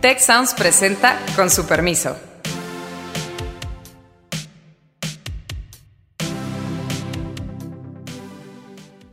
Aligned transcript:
Tech 0.00 0.20
Sounds 0.20 0.54
presenta 0.54 1.18
con 1.34 1.50
su 1.50 1.66
permiso. 1.66 2.16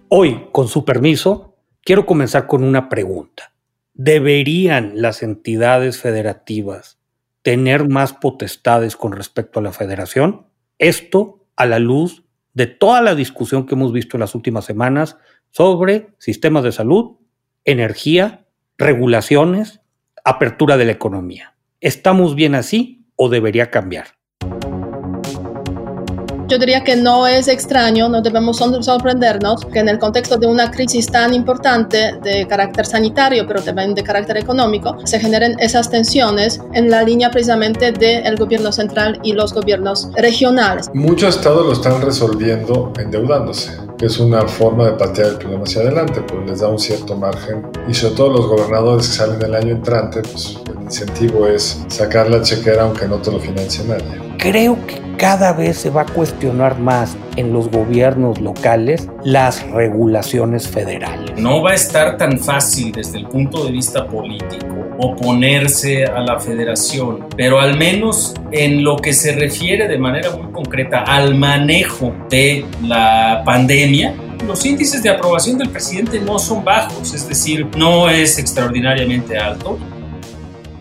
Hoy, 0.10 0.48
con 0.52 0.68
su 0.68 0.86
permiso, 0.86 1.58
quiero 1.82 2.06
comenzar 2.06 2.46
con 2.46 2.63
una 2.63 2.88
pregunta. 2.88 3.52
¿Deberían 3.96 5.02
las 5.02 5.24
entidades 5.24 5.99
federativas 5.99 6.99
tener 7.42 7.90
más 7.90 8.13
potestades 8.13 8.96
con 8.96 9.13
respecto 9.13 9.60
a 9.60 9.63
la 9.63 9.74
federación? 9.74 10.46
Esto 10.78 11.47
a 11.56 11.65
la 11.65 11.79
luz 11.79 12.26
de 12.54 12.67
toda 12.67 13.02
la 13.02 13.15
discusión 13.15 13.65
que 13.65 13.74
hemos 13.74 13.92
visto 13.92 14.17
en 14.17 14.22
las 14.22 14.36
últimas 14.36 14.65
semanas 14.65 15.17
sobre 15.49 16.09
sistemas 16.20 16.63
de 16.63 16.72
salud, 16.72 17.17
energía, 17.63 18.45
regulaciones, 18.77 19.81
apertura 20.26 20.76
de 20.76 20.85
la 20.85 20.91
economía. 20.91 21.53
¿Estamos 21.80 22.34
bien 22.34 22.55
así 22.55 23.05
o 23.16 23.30
debería 23.30 23.70
cambiar? 23.70 24.08
Yo 26.48 26.59
diría 26.59 26.84
que 26.84 26.95
no 26.95 27.26
es 27.26 27.48
extraño, 27.48 28.08
no 28.08 28.22
debemos 28.22 28.58
sorprendernos 28.58 29.66
que 29.66 29.80
en 29.80 29.90
el 29.90 29.98
contexto 29.98 30.38
de 30.38 30.45
una 30.45 30.70
crisis 30.70 31.08
tan 31.08 31.34
importante 31.34 32.20
de 32.22 32.45
carácter 32.48 32.86
sanitario, 32.86 33.48
pero 33.48 33.64
también 33.64 33.95
de 33.95 34.03
carácter 34.03 34.38
económico, 34.38 34.95
se 35.05 35.20
generen 35.20 35.55
esas 35.59 35.90
tensiones 35.90 36.62
en 36.73 36.92
la 36.92 37.02
línea 37.02 37.31
precisamente 37.31 37.92
del 37.92 38.36
gobierno 38.36 38.72
central 38.72 39.20
y 39.23 39.34
los 39.34 39.53
gobiernos 39.53 40.09
regionales. 40.16 40.92
Muchos 40.94 41.36
estados 41.36 41.66
lo 41.66 41.73
están 41.73 42.00
resolviendo 42.02 42.94
endeudándose, 43.00 43.78
que 43.98 44.05
es 44.08 44.20
una 44.20 44.48
forma 44.48 44.85
de 44.85 44.91
patear 44.94 45.30
el 45.30 45.38
problema 45.38 45.63
hacia 45.63 45.81
adelante, 45.81 46.22
pues 46.22 46.45
les 46.45 46.59
da 46.59 46.67
un 46.67 46.80
cierto 46.80 47.16
margen 47.16 47.66
y 47.88 47.94
sobre 47.94 48.16
todo 48.16 48.30
los 48.31 48.48
gobernadores 48.48 49.08
que 49.08 49.13
salen 49.13 49.41
el 49.41 49.55
año 49.55 49.72
entrante, 49.76 50.22
pues 50.22 50.58
el 50.67 50.81
incentivo 50.84 51.48
es 51.48 51.84
sacar 51.88 52.30
la 52.30 52.41
chequera 52.41 52.84
aunque 52.84 53.08
no 53.08 53.17
te 53.17 53.31
lo 53.31 53.39
financie 53.39 53.83
nadie. 53.86 54.22
Creo 54.38 54.78
que 54.86 55.02
cada 55.17 55.53
vez 55.53 55.78
se 55.78 55.89
va 55.89 56.02
a 56.02 56.05
cuestionar 56.05 56.78
más 56.80 57.16
en 57.36 57.53
los 57.53 57.69
gobiernos 57.69 58.39
locales 58.41 59.08
las 59.23 59.67
regulaciones 59.72 60.67
federales. 60.67 61.38
No 61.38 61.61
va 61.61 61.72
a 61.72 61.75
estar 61.75 62.17
tan 62.17 62.39
fácil 62.39 62.92
desde 62.92 63.17
el 63.17 63.27
punto 63.27 63.66
de 63.66 63.72
vista 63.72 64.05
político 64.05 64.67
oponerse 64.97 66.05
a 66.05 66.22
la 66.22 66.39
federación, 66.39 67.25
pero 67.36 67.59
al 67.59 67.77
menos 67.77 68.33
en 68.52 68.83
lo 68.83 68.95
que 68.95 69.14
se 69.14 69.33
refiere 69.33 69.88
de 69.88 69.97
manera 69.97 70.31
muy 70.31 70.52
concreta 70.52 71.02
al 71.02 71.36
manejo 71.36 72.14
de 72.30 72.66
la 72.81 73.42
pandemia, 73.45 74.14
los 74.47 74.66
índices 74.66 75.02
de 75.02 75.09
aprobación 75.09 75.58
del 75.58 75.70
presidente 75.70 76.20
no 76.20 76.39
son 76.39 76.64
bajos, 76.64 77.14
es 77.14 77.27
decir, 77.27 77.67
no 77.77 78.09
es 78.09 78.38
extraordinariamente 78.38 79.38
alto 79.38 79.77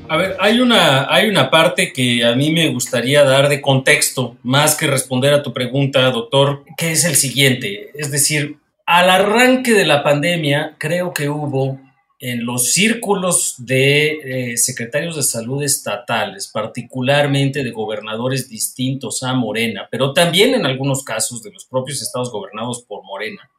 a 0.09 0.17
ver, 0.17 0.37
hay 0.39 0.61
una, 0.61 1.13
hay 1.13 1.29
una 1.29 1.51
parte 1.51 1.93
que 1.93 2.25
a 2.25 2.35
mí 2.35 2.51
me 2.51 2.69
gustaría 2.69 3.25
dar 3.25 3.49
de 3.49 3.61
contexto, 3.61 4.37
más 4.43 4.77
que 4.77 4.87
responder 4.87 5.33
a 5.33 5.43
tu 5.43 5.53
pregunta, 5.53 6.11
doctor, 6.11 6.65
que 6.77 6.93
es 6.93 7.05
el 7.05 7.17
siguiente. 7.17 7.91
Es 7.95 8.11
decir, 8.11 8.59
al 8.87 9.11
arranque 9.11 9.73
de 9.73 9.87
la 9.87 10.03
pandemia, 10.03 10.77
creo 10.79 11.13
que 11.13 11.29
hubo 11.29 11.81
en 12.21 12.47
los 12.47 12.73
círculos 12.73 13.55
de 13.59 14.53
eh, 14.53 14.57
secretarios 14.57 15.17
de 15.17 15.23
salud 15.23 15.63
estatales, 15.63 16.49
particularmente 16.49 17.63
de 17.63 17.71
gobernadores 17.71 18.49
distintos 18.49 19.23
a 19.23 19.35
Morena, 19.35 19.89
pero 19.91 20.13
también 20.13 20.55
en 20.55 20.65
algunos 20.65 21.03
casos 21.03 21.43
de 21.43 21.53
los 21.53 21.65
propios 21.67 22.01
estados 22.01 22.31
gobernados 22.31 22.83
por 22.83 23.05
Morena, 23.05 23.51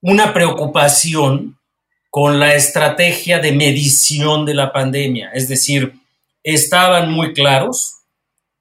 una 0.00 0.32
preocupación 0.32 1.59
con 2.10 2.40
la 2.40 2.54
estrategia 2.56 3.38
de 3.38 3.52
medición 3.52 4.44
de 4.44 4.54
la 4.54 4.72
pandemia. 4.72 5.30
Es 5.32 5.48
decir, 5.48 5.94
estaban 6.42 7.10
muy 7.10 7.32
claros 7.32 7.94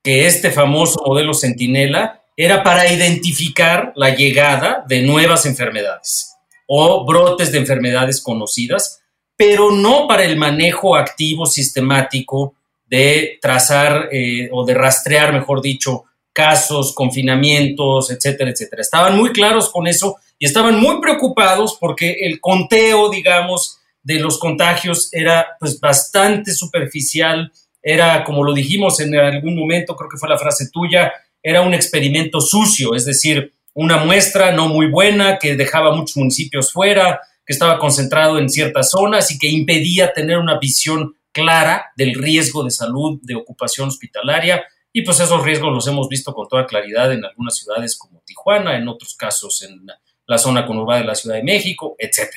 que 0.03 0.28
este 0.28 0.52
famoso 0.52 1.02
modelo 1.05 1.33
Centinela 1.33 2.22
era 2.38 2.64
para 2.64 2.92
identificar 2.92 3.92
la 3.95 4.15
llegada 4.15 4.86
de 4.88 5.02
nuevas 5.02 5.45
enfermedades 5.45 6.36
o 6.67 7.05
brotes 7.05 7.52
de 7.52 7.58
enfermedades 7.58 8.21
conocidas, 8.21 9.02
pero 9.36 9.71
no 9.71 10.08
para 10.08 10.23
el 10.23 10.38
manejo 10.38 10.95
activo 10.95 11.45
sistemático 11.45 12.54
de 12.86 13.39
trazar 13.42 14.09
eh, 14.11 14.49
o 14.52 14.64
de 14.64 14.73
rastrear, 14.73 15.33
mejor 15.33 15.61
dicho, 15.61 16.05
casos, 16.32 16.93
confinamientos, 16.93 18.11
etcétera, 18.11 18.52
etcétera. 18.52 18.82
Estaban 18.82 19.17
muy 19.17 19.32
claros 19.32 19.70
con 19.70 19.88
eso 19.88 20.17
y 20.39 20.45
estaban 20.45 20.80
muy 20.80 21.02
preocupados 21.02 21.77
porque 21.80 22.16
el 22.22 22.39
conteo, 22.39 23.10
digamos, 23.10 23.80
de 24.02 24.20
los 24.20 24.39
contagios 24.39 25.10
era 25.11 25.58
pues 25.60 25.80
bastante 25.80 26.54
superficial, 26.54 27.52
era 27.83 28.23
como 28.23 28.44
lo 28.44 28.54
dijimos 28.54 29.02
en 29.02 29.16
algún 29.16 29.55
momento, 29.55 29.95
creo 29.95 30.10
que 30.10 30.17
fue 30.17 30.30
la 30.30 30.38
frase 30.38 30.70
tuya, 30.72 31.11
era 31.44 31.61
un 31.61 31.73
experimento 31.73 32.39
sucio, 32.39 32.95
es 32.95 33.05
decir, 33.05 33.54
una 33.73 33.98
muestra 33.98 34.52
no 34.52 34.67
muy 34.70 34.88
buena 34.88 35.38
que 35.38 35.55
dejaba 35.55 35.95
muchos 35.95 36.17
municipios 36.17 36.71
fuera, 36.71 37.20
que 37.45 37.54
estaba 37.54 37.77
concentrado 37.77 38.38
en 38.38 38.50
ciertas 38.50 38.92
zonas 38.92 39.32
y 39.32 39.39
que 39.39 39.48
impedía 39.48 40.14
tener 40.14 40.38
una 40.38 40.58
visión 40.58 41.16
clara 41.32 41.88
del 41.95 42.14
riesgo 42.16 42.64
de 42.64 42.71
salud, 42.71 43.20
de 43.21 43.36
ocupación 43.36 43.89
hospitalaria. 43.89 44.64
Y 44.92 45.04
pues 45.04 45.20
esos 45.20 45.44
riesgos 45.44 45.73
los 45.73 45.88
hemos 45.88 46.10
visto 46.10 46.33
con 46.33 46.48
toda 46.48 46.66
claridad 46.66 47.11
en 47.11 47.23
algunas 47.23 47.56
ciudades 47.56 47.98
como 47.98 48.21
Tijuana, 48.26 48.77
en 48.77 48.88
otros 48.88 49.16
casos 49.16 49.61
en 49.61 49.86
la 50.29 50.37
zona 50.37 50.65
conurbada 50.65 51.01
de 51.01 51.07
la 51.07 51.15
Ciudad 51.15 51.37
de 51.37 51.43
México, 51.43 51.95
etc. 51.97 52.29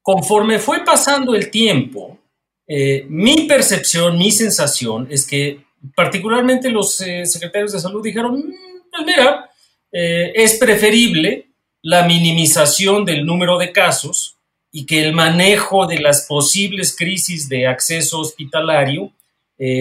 Conforme 0.00 0.60
fue 0.60 0.84
pasando 0.84 1.34
el 1.34 1.50
tiempo, 1.50 2.20
eh, 2.68 3.04
mi 3.08 3.48
percepción, 3.48 4.16
mi 4.16 4.30
sensación 4.30 5.08
es 5.10 5.26
que 5.26 5.60
particularmente 5.96 6.70
los 6.70 7.00
eh, 7.00 7.26
secretarios 7.26 7.72
de 7.72 7.80
salud 7.80 8.00
dijeron, 8.00 8.38
mm, 8.38 8.90
pues 8.92 9.04
mira, 9.04 9.50
eh, 9.90 10.32
es 10.36 10.54
preferible 10.54 11.48
la 11.82 12.06
minimización 12.06 13.04
del 13.04 13.26
número 13.26 13.58
de 13.58 13.72
casos 13.72 14.36
y 14.70 14.86
que 14.86 15.02
el 15.02 15.12
manejo 15.12 15.88
de 15.88 15.98
las 15.98 16.26
posibles 16.26 16.94
crisis 16.94 17.48
de 17.48 17.66
acceso 17.66 18.20
hospitalario 18.20 19.12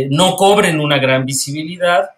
no 0.09 0.37
cobren 0.37 0.79
una 0.79 0.99
gran 0.99 1.25
visibilidad 1.25 2.11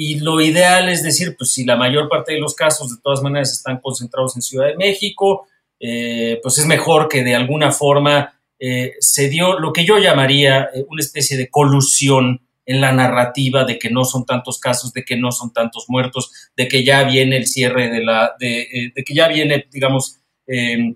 y 0.00 0.20
lo 0.20 0.40
ideal 0.40 0.88
es 0.88 1.02
decir, 1.02 1.34
pues 1.36 1.50
si 1.50 1.64
la 1.64 1.74
mayor 1.74 2.08
parte 2.08 2.32
de 2.32 2.38
los 2.38 2.54
casos 2.54 2.88
de 2.88 3.02
todas 3.02 3.20
maneras 3.20 3.50
están 3.50 3.80
concentrados 3.80 4.36
en 4.36 4.42
Ciudad 4.42 4.68
de 4.68 4.76
México, 4.76 5.48
eh, 5.80 6.38
pues 6.40 6.56
es 6.58 6.66
mejor 6.66 7.08
que 7.08 7.24
de 7.24 7.34
alguna 7.34 7.72
forma 7.72 8.40
eh, 8.60 8.92
se 9.00 9.28
dio 9.28 9.58
lo 9.58 9.72
que 9.72 9.84
yo 9.84 9.98
llamaría 9.98 10.70
eh, 10.72 10.84
una 10.88 11.00
especie 11.00 11.36
de 11.36 11.50
colusión 11.50 12.40
en 12.64 12.80
la 12.80 12.92
narrativa 12.92 13.64
de 13.64 13.76
que 13.76 13.90
no 13.90 14.04
son 14.04 14.24
tantos 14.24 14.60
casos, 14.60 14.92
de 14.92 15.04
que 15.04 15.16
no 15.16 15.32
son 15.32 15.52
tantos 15.52 15.86
muertos, 15.88 16.30
de 16.56 16.68
que 16.68 16.84
ya 16.84 17.02
viene 17.02 17.36
el 17.36 17.48
cierre 17.48 17.90
de 17.90 18.04
la, 18.04 18.36
de, 18.38 18.92
que 19.04 19.14
ya 19.14 19.26
viene, 19.26 19.66
digamos, 19.72 20.20
em, 20.46 20.94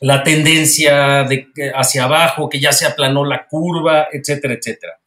la 0.00 0.24
tendencia 0.24 1.22
de, 1.22 1.46
hacia 1.76 2.02
abajo, 2.02 2.48
que 2.48 2.58
ya 2.58 2.72
se 2.72 2.86
aplanó 2.86 3.24
la 3.24 3.46
curva, 3.46 4.08
etcétera, 4.12 4.54
etcétera. 4.54 4.98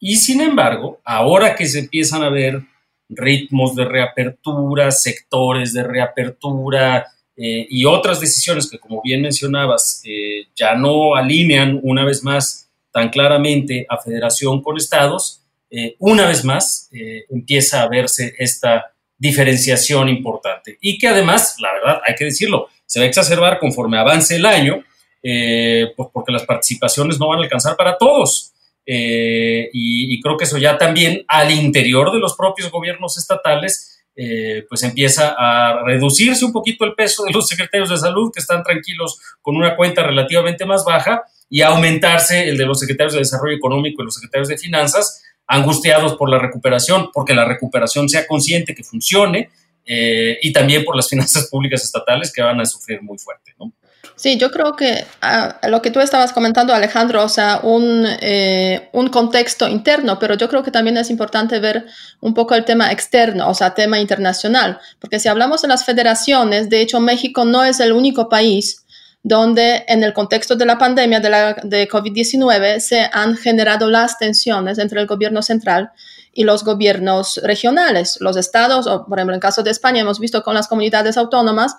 Y 0.00 0.16
sin 0.16 0.40
embargo, 0.40 1.00
ahora 1.04 1.56
que 1.56 1.66
se 1.66 1.80
empiezan 1.80 2.22
a 2.22 2.30
ver 2.30 2.62
ritmos 3.08 3.74
de 3.74 3.84
reapertura, 3.84 4.90
sectores 4.90 5.72
de 5.72 5.82
reapertura 5.82 7.06
eh, 7.36 7.66
y 7.70 7.84
otras 7.84 8.20
decisiones 8.20 8.68
que, 8.70 8.78
como 8.78 9.00
bien 9.02 9.22
mencionabas, 9.22 10.02
eh, 10.04 10.46
ya 10.54 10.74
no 10.74 11.14
alinean 11.14 11.80
una 11.82 12.04
vez 12.04 12.22
más 12.22 12.68
tan 12.92 13.10
claramente 13.10 13.86
a 13.88 13.98
federación 13.98 14.62
con 14.62 14.76
estados, 14.76 15.42
eh, 15.70 15.94
una 15.98 16.26
vez 16.26 16.44
más 16.44 16.88
empieza 17.30 17.82
a 17.82 17.88
verse 17.88 18.34
esta 18.38 18.92
diferenciación 19.18 20.08
importante 20.08 20.78
y 20.80 20.96
que 20.96 21.08
además, 21.08 21.56
la 21.60 21.72
verdad, 21.74 22.00
hay 22.06 22.14
que 22.14 22.24
decirlo, 22.24 22.68
se 22.86 22.98
va 22.98 23.04
a 23.04 23.08
exacerbar 23.08 23.58
conforme 23.58 23.98
avance 23.98 24.36
el 24.36 24.46
año, 24.46 24.82
pues 25.20 26.08
porque 26.10 26.32
las 26.32 26.44
participaciones 26.44 27.18
no 27.20 27.28
van 27.28 27.40
a 27.40 27.42
alcanzar 27.42 27.76
para 27.76 27.98
todos. 27.98 28.54
Eh, 28.90 29.68
y, 29.74 30.18
creo 30.22 30.38
que 30.38 30.44
eso 30.44 30.56
ya 30.56 30.78
también 30.78 31.22
al 31.28 31.50
interior 31.50 32.10
de 32.10 32.18
los 32.18 32.34
propios 32.34 32.70
gobiernos 32.70 33.18
estatales, 33.18 34.02
eh, 34.16 34.64
pues 34.66 34.82
empieza 34.82 35.34
a 35.36 35.84
reducirse 35.84 36.42
un 36.42 36.52
poquito 36.52 36.86
el 36.86 36.94
peso 36.94 37.24
de 37.24 37.32
los 37.32 37.46
secretarios 37.46 37.90
de 37.90 37.98
salud 37.98 38.32
que 38.32 38.40
están 38.40 38.62
tranquilos 38.62 39.20
con 39.42 39.56
una 39.56 39.76
cuenta 39.76 40.02
relativamente 40.02 40.64
más 40.64 40.86
baja 40.86 41.22
y 41.50 41.60
aumentarse 41.60 42.48
el 42.48 42.56
de 42.56 42.64
los 42.64 42.80
secretarios 42.80 43.12
de 43.12 43.18
Desarrollo 43.18 43.58
Económico 43.58 44.00
y 44.00 44.06
los 44.06 44.14
secretarios 44.14 44.48
de 44.48 44.56
Finanzas, 44.56 45.22
angustiados 45.46 46.14
por 46.16 46.30
la 46.30 46.38
recuperación, 46.38 47.10
porque 47.12 47.34
la 47.34 47.44
recuperación 47.44 48.08
sea 48.08 48.26
consciente 48.26 48.74
que 48.74 48.84
funcione, 48.84 49.50
eh, 49.84 50.38
y 50.40 50.50
también 50.50 50.82
por 50.84 50.96
las 50.96 51.08
finanzas 51.10 51.48
públicas 51.50 51.84
estatales 51.84 52.32
que 52.32 52.40
van 52.40 52.58
a 52.58 52.64
sufrir 52.64 53.02
muy 53.02 53.18
fuerte. 53.18 53.52
¿no? 53.58 53.74
Sí, 54.18 54.36
yo 54.36 54.50
creo 54.50 54.74
que 54.74 55.06
ah, 55.22 55.60
lo 55.68 55.80
que 55.80 55.92
tú 55.92 56.00
estabas 56.00 56.32
comentando, 56.32 56.74
Alejandro, 56.74 57.22
o 57.22 57.28
sea, 57.28 57.60
un, 57.62 58.04
eh, 58.20 58.88
un, 58.92 59.10
contexto 59.10 59.68
interno, 59.68 60.18
pero 60.18 60.34
yo 60.34 60.48
creo 60.48 60.64
que 60.64 60.72
también 60.72 60.96
es 60.96 61.08
importante 61.08 61.60
ver 61.60 61.86
un 62.20 62.34
poco 62.34 62.56
el 62.56 62.64
tema 62.64 62.90
externo, 62.90 63.48
o 63.48 63.54
sea, 63.54 63.74
tema 63.74 64.00
internacional, 64.00 64.80
porque 64.98 65.20
si 65.20 65.28
hablamos 65.28 65.62
de 65.62 65.68
las 65.68 65.84
federaciones, 65.84 66.68
de 66.68 66.80
hecho, 66.80 66.98
México 66.98 67.44
no 67.44 67.62
es 67.62 67.78
el 67.78 67.92
único 67.92 68.28
país 68.28 68.84
donde 69.22 69.84
en 69.86 70.02
el 70.02 70.12
contexto 70.12 70.56
de 70.56 70.66
la 70.66 70.78
pandemia 70.78 71.20
de, 71.20 71.30
la, 71.30 71.54
de 71.62 71.88
COVID-19 71.88 72.80
se 72.80 73.08
han 73.12 73.36
generado 73.36 73.88
las 73.88 74.18
tensiones 74.18 74.78
entre 74.78 75.00
el 75.00 75.06
gobierno 75.06 75.42
central 75.42 75.92
y 76.32 76.42
los 76.42 76.64
gobiernos 76.64 77.40
regionales, 77.44 78.18
los 78.20 78.36
estados, 78.36 78.88
o 78.88 79.06
por 79.06 79.18
ejemplo 79.18 79.34
en 79.34 79.40
caso 79.40 79.62
de 79.62 79.70
España 79.70 80.00
hemos 80.00 80.18
visto 80.18 80.42
con 80.42 80.54
las 80.54 80.66
comunidades 80.66 81.16
autónomas, 81.16 81.76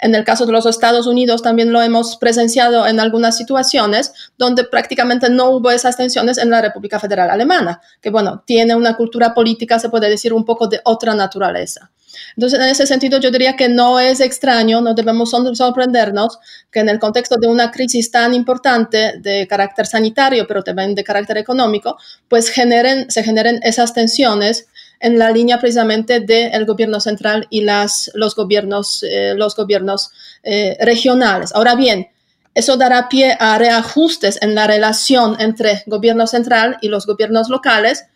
en 0.00 0.14
el 0.14 0.24
caso 0.24 0.46
de 0.46 0.52
los 0.52 0.66
Estados 0.66 1.06
Unidos 1.06 1.42
también 1.42 1.72
lo 1.72 1.82
hemos 1.82 2.16
presenciado 2.16 2.86
en 2.86 3.00
algunas 3.00 3.36
situaciones 3.36 4.12
donde 4.38 4.64
prácticamente 4.64 5.28
no 5.30 5.50
hubo 5.50 5.70
esas 5.70 5.96
tensiones 5.96 6.38
en 6.38 6.50
la 6.50 6.62
República 6.62 6.98
Federal 6.98 7.30
Alemana, 7.30 7.80
que 8.00 8.10
bueno, 8.10 8.42
tiene 8.46 8.74
una 8.74 8.96
cultura 8.96 9.34
política, 9.34 9.78
se 9.78 9.90
puede 9.90 10.08
decir, 10.08 10.32
un 10.32 10.44
poco 10.44 10.66
de 10.66 10.80
otra 10.84 11.14
naturaleza. 11.14 11.90
Entonces, 12.36 12.58
en 12.58 12.66
ese 12.66 12.86
sentido, 12.86 13.18
yo 13.18 13.30
diría 13.30 13.56
que 13.56 13.68
no 13.68 14.00
es 14.00 14.20
extraño, 14.20 14.80
no 14.80 14.94
debemos 14.94 15.30
sorprendernos 15.30 16.38
que 16.70 16.80
en 16.80 16.88
el 16.88 16.98
contexto 16.98 17.36
de 17.36 17.48
una 17.48 17.70
crisis 17.70 18.10
tan 18.10 18.34
importante 18.34 19.14
de 19.18 19.46
carácter 19.46 19.86
sanitario, 19.86 20.46
pero 20.46 20.62
también 20.62 20.94
de 20.94 21.04
carácter 21.04 21.38
económico, 21.38 21.96
pues 22.28 22.48
generen, 22.48 23.10
se 23.10 23.22
generen 23.22 23.60
esas 23.62 23.94
tensiones 23.94 24.66
en 25.00 25.18
la 25.18 25.30
línea 25.30 25.58
precisamente 25.58 26.20
del 26.20 26.66
gobierno 26.66 27.00
central 27.00 27.46
y 27.50 27.62
las, 27.62 28.10
los 28.14 28.36
gobiernos, 28.36 29.02
eh, 29.02 29.34
los 29.34 29.56
gobiernos 29.56 30.10
eh, 30.42 30.76
regionales. 30.80 31.52
Ahora 31.54 31.74
bien, 31.74 32.08
eso 32.54 32.76
dará 32.76 33.08
pie 33.08 33.36
a 33.40 33.58
reajustes 33.58 34.38
en 34.42 34.54
la 34.54 34.66
relación 34.66 35.36
entre 35.40 35.82
gobierno 35.86 36.26
central 36.26 36.76
y 36.82 36.88
los 36.88 37.06
gobiernos 37.06 37.48
locales, 37.48 38.06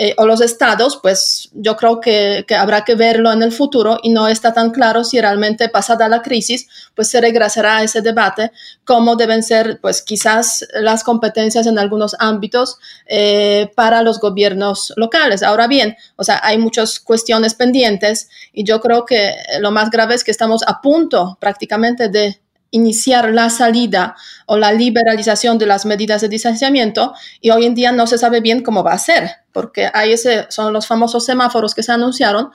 eh, 0.00 0.14
o 0.16 0.26
los 0.26 0.40
estados, 0.40 1.00
pues 1.02 1.50
yo 1.54 1.76
creo 1.76 2.00
que, 2.00 2.46
habrá 2.56 2.84
que 2.84 2.94
verlo 2.94 3.32
en 3.32 3.42
el 3.42 3.50
futuro 3.50 3.98
y 4.00 4.10
no 4.10 4.28
está 4.28 4.52
tan 4.52 4.70
claro 4.70 5.02
si 5.02 5.20
realmente 5.20 5.68
pasada 5.68 6.08
la 6.08 6.22
crisis, 6.22 6.68
pues 6.94 7.08
se 7.08 7.20
regresará 7.20 7.78
a 7.78 7.82
ese 7.82 8.00
debate, 8.00 8.52
cómo 8.84 9.16
deben 9.16 9.42
ser, 9.42 9.80
pues 9.80 10.00
quizás 10.00 10.64
las 10.72 11.02
competencias 11.02 11.66
en 11.66 11.80
algunos 11.80 12.14
ámbitos 12.20 12.78
eh, 13.06 13.72
para 13.74 14.02
los 14.02 14.20
gobiernos 14.20 14.92
locales. 14.94 15.42
Ahora 15.42 15.66
bien, 15.66 15.96
o 16.14 16.22
sea, 16.22 16.38
hay 16.44 16.58
muchas 16.58 17.00
cuestiones 17.00 17.54
pendientes 17.54 18.28
y 18.52 18.62
yo 18.62 18.80
creo 18.80 19.04
que 19.04 19.34
lo 19.58 19.72
más 19.72 19.90
grave 19.90 20.14
es 20.14 20.22
que 20.22 20.30
estamos 20.30 20.62
a 20.68 20.80
punto 20.80 21.36
prácticamente 21.40 22.08
de 22.08 22.40
iniciar 22.70 23.30
la 23.30 23.50
salida 23.50 24.16
o 24.46 24.56
la 24.56 24.72
liberalización 24.72 25.58
de 25.58 25.66
las 25.66 25.86
medidas 25.86 26.20
de 26.20 26.28
distanciamiento 26.28 27.14
y 27.40 27.50
hoy 27.50 27.64
en 27.64 27.74
día 27.74 27.92
no 27.92 28.06
se 28.06 28.18
sabe 28.18 28.40
bien 28.40 28.62
cómo 28.62 28.82
va 28.82 28.92
a 28.92 28.98
ser, 28.98 29.30
porque 29.52 29.90
ese, 30.04 30.46
son 30.50 30.72
los 30.72 30.86
famosos 30.86 31.24
semáforos 31.24 31.74
que 31.74 31.82
se 31.82 31.92
anunciaron, 31.92 32.50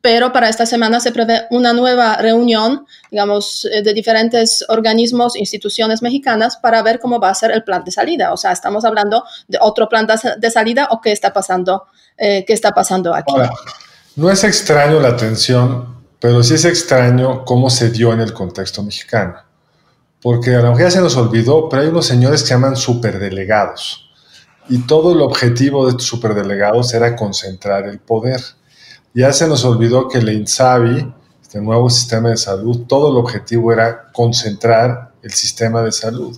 pero 0.00 0.32
para 0.32 0.48
esta 0.48 0.66
semana 0.66 1.00
se 1.00 1.10
prevé 1.10 1.46
una 1.50 1.72
nueva 1.72 2.16
reunión, 2.18 2.86
digamos, 3.10 3.64
eh, 3.64 3.82
de 3.82 3.92
diferentes 3.92 4.64
organismos, 4.68 5.34
instituciones 5.34 6.00
mexicanas 6.00 6.56
para 6.58 6.80
ver 6.82 7.00
cómo 7.00 7.18
va 7.18 7.30
a 7.30 7.34
ser 7.34 7.50
el 7.50 7.64
plan 7.64 7.82
de 7.82 7.90
salida. 7.90 8.32
O 8.32 8.36
sea, 8.36 8.52
estamos 8.52 8.84
hablando 8.84 9.24
de 9.48 9.58
otro 9.60 9.88
plan 9.88 10.06
de 10.06 10.50
salida 10.50 10.86
o 10.92 11.00
qué 11.00 11.10
está 11.10 11.32
pasando, 11.32 11.86
eh, 12.16 12.44
qué 12.46 12.52
está 12.52 12.70
pasando 12.72 13.12
aquí. 13.14 13.34
no 14.14 14.30
es 14.30 14.44
extraño 14.44 15.00
la 15.00 15.16
tensión, 15.16 15.96
pero 16.20 16.40
sí 16.40 16.54
es 16.54 16.64
extraño 16.66 17.44
cómo 17.44 17.68
se 17.68 17.90
dio 17.90 18.12
en 18.12 18.20
el 18.20 18.32
contexto 18.32 18.84
mexicano 18.84 19.45
porque 20.22 20.54
a 20.54 20.60
lo 20.60 20.70
mejor 20.70 20.80
ya 20.80 20.90
se 20.90 21.00
nos 21.00 21.16
olvidó, 21.16 21.68
pero 21.68 21.82
hay 21.82 21.88
unos 21.88 22.06
señores 22.06 22.42
que 22.42 22.50
llaman 22.50 22.76
superdelegados. 22.76 24.10
Y 24.68 24.78
todo 24.78 25.12
el 25.12 25.20
objetivo 25.20 25.84
de 25.84 25.92
estos 25.92 26.06
superdelegados 26.06 26.92
era 26.94 27.14
concentrar 27.14 27.86
el 27.86 28.00
poder. 28.00 28.40
Ya 29.14 29.32
se 29.32 29.46
nos 29.46 29.64
olvidó 29.64 30.08
que 30.08 30.18
el 30.18 30.28
INSABI, 30.28 31.14
este 31.40 31.60
nuevo 31.60 31.88
sistema 31.88 32.30
de 32.30 32.36
salud, 32.36 32.86
todo 32.88 33.10
el 33.10 33.16
objetivo 33.16 33.72
era 33.72 34.10
concentrar 34.12 35.12
el 35.22 35.30
sistema 35.32 35.82
de 35.82 35.92
salud. 35.92 36.36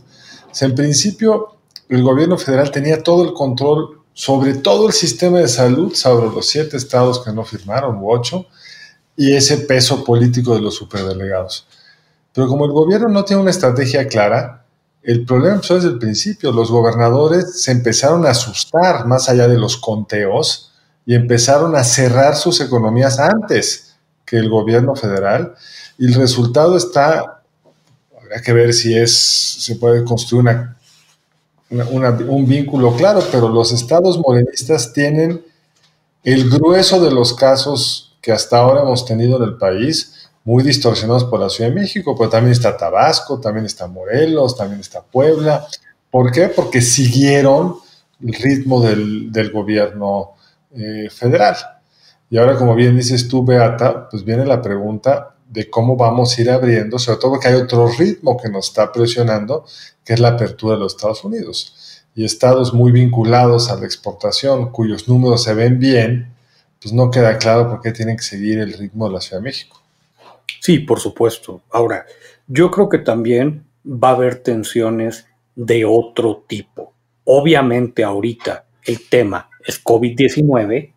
en 0.61 0.75
principio, 0.75 1.57
el 1.89 2.03
gobierno 2.03 2.37
federal 2.37 2.71
tenía 2.71 3.03
todo 3.03 3.25
el 3.25 3.33
control 3.33 3.99
sobre 4.19 4.55
todo 4.55 4.89
el 4.89 4.93
sistema 4.93 5.39
de 5.39 5.47
salud, 5.47 5.95
sobre 5.95 6.27
los 6.27 6.49
siete 6.49 6.77
estados 6.77 7.21
que 7.25 7.33
no 7.33 7.45
firmaron, 7.45 7.99
u 7.99 8.11
ocho, 8.11 8.47
y 9.17 9.33
ese 9.33 9.59
peso 9.59 10.03
político 10.03 10.57
de 10.57 10.61
los 10.61 10.75
superdelegados. 10.75 11.69
Pero 12.38 12.46
como 12.46 12.67
el 12.67 12.70
gobierno 12.70 13.08
no 13.08 13.25
tiene 13.25 13.43
una 13.43 13.50
estrategia 13.50 14.06
clara, 14.06 14.64
el 15.02 15.26
problema 15.26 15.56
empezó 15.56 15.75
desde 15.75 15.88
el 15.88 15.99
principio. 15.99 16.52
Los 16.52 16.70
gobernadores 16.70 17.61
se 17.61 17.73
empezaron 17.73 18.25
a 18.25 18.31
asustar 18.31 19.08
más 19.08 19.29
allá 19.29 19.49
de 19.49 19.58
los 19.58 19.76
conteos 19.76 20.70
y 21.05 21.17
empezaron 21.17 21.75
a 21.75 21.82
cerrar 21.82 22.37
sus 22.37 22.61
economías 22.61 23.19
antes 23.19 23.96
que 24.25 24.37
el 24.37 24.49
gobierno 24.49 24.94
federal. 24.94 25.56
Y 25.99 26.06
el 26.06 26.14
resultado 26.14 26.76
está, 26.76 27.43
habrá 28.17 28.41
que 28.41 28.52
ver 28.52 28.73
si 28.73 28.96
es, 28.96 29.19
se 29.19 29.75
puede 29.75 30.05
construir 30.05 30.46
un 31.70 32.46
vínculo 32.46 32.94
claro, 32.94 33.20
pero 33.32 33.49
los 33.49 33.73
estados 33.73 34.17
morenistas 34.17 34.93
tienen 34.93 35.44
el 36.23 36.49
grueso 36.49 37.00
de 37.00 37.11
los 37.11 37.34
casos 37.34 38.17
que 38.23 38.31
hasta 38.31 38.58
ahora 38.58 38.82
hemos 38.82 39.05
tenido 39.05 39.38
en 39.38 39.43
el 39.43 39.56
país 39.56 40.18
muy 40.49 40.65
distorsionados 40.65 41.25
por 41.25 41.41
la 41.41 41.50
Ciudad 41.50 41.69
de 41.69 41.79
México, 41.79 42.17
pero 42.17 42.31
también 42.31 42.53
está 42.53 42.75
Tabasco, 42.75 43.39
también 43.39 43.67
está 43.67 43.87
Morelos, 43.87 44.56
también 44.56 44.81
está 44.81 45.03
Puebla. 45.03 45.67
¿Por 46.11 46.33
qué? 46.33 46.49
Porque 46.49 46.81
siguieron 46.81 47.75
el 48.27 48.33
ritmo 48.33 48.81
del, 48.81 49.50
gobierno 49.53 50.31
eh, 50.75 51.11
federal. 51.11 51.55
Y 52.31 52.39
ahora, 52.39 52.56
como 52.56 52.75
bien 52.75 52.97
dices 52.97 53.29
tú, 53.29 53.45
Beata, 53.45 54.09
pues 54.09 54.25
viene 54.25 54.47
la 54.47 54.62
pregunta 54.62 55.35
de 55.47 55.69
cómo 55.69 55.97
vamos 55.97 56.39
a 56.39 56.41
ir 56.41 56.51
abriendo, 56.51 56.99
sobre 56.99 57.19
todo 57.19 57.33
porque 57.33 57.49
hay 57.49 57.55
otro 57.56 57.87
ritmo 57.87 58.39
que 58.39 58.49
nos 58.49 58.69
está 58.69 58.91
presionando, 58.91 59.67
que 60.03 60.15
es 60.15 60.19
la 60.19 60.29
apertura 60.29 60.77
de 60.77 60.81
los 60.81 60.94
Estados 60.94 61.23
Unidos. 61.25 62.06
Y 62.15 62.25
estados 62.25 62.73
muy 62.73 62.91
vinculados 62.91 63.69
a 63.69 63.77
la 63.77 63.85
exportación, 63.85 64.73
cuyos 64.73 65.09
números 65.09 65.43
se 65.43 65.53
ven 65.53 65.79
bien, 65.79 66.35
pues 66.81 66.94
no 66.94 67.11
queda 67.11 67.37
claro 67.37 67.69
por 67.69 67.83
qué 67.83 67.93
tienen 67.93 68.17
que 68.17 68.23
seguir 68.23 68.61
el 68.61 68.73
ritmo 68.73 69.09
de 69.09 69.12
la 69.12 69.21
Ciudad 69.21 69.43
de 69.43 69.44
México. 69.44 69.83
Sí, 70.69 70.81
por 70.81 71.00
supuesto. 71.00 71.62
Ahora, 71.70 72.05
yo 72.47 72.70
creo 72.70 72.91
que 72.91 72.99
también 72.99 73.65
va 73.87 74.11
a 74.11 74.12
haber 74.12 74.43
tensiones 74.43 75.26
de 75.56 75.87
otro 75.87 76.44
tipo. 76.47 76.93
Obviamente 77.25 78.05
ahorita 78.05 78.67
el 78.85 79.09
tema 79.09 79.49
es 79.65 79.82
COVID-19, 79.82 80.93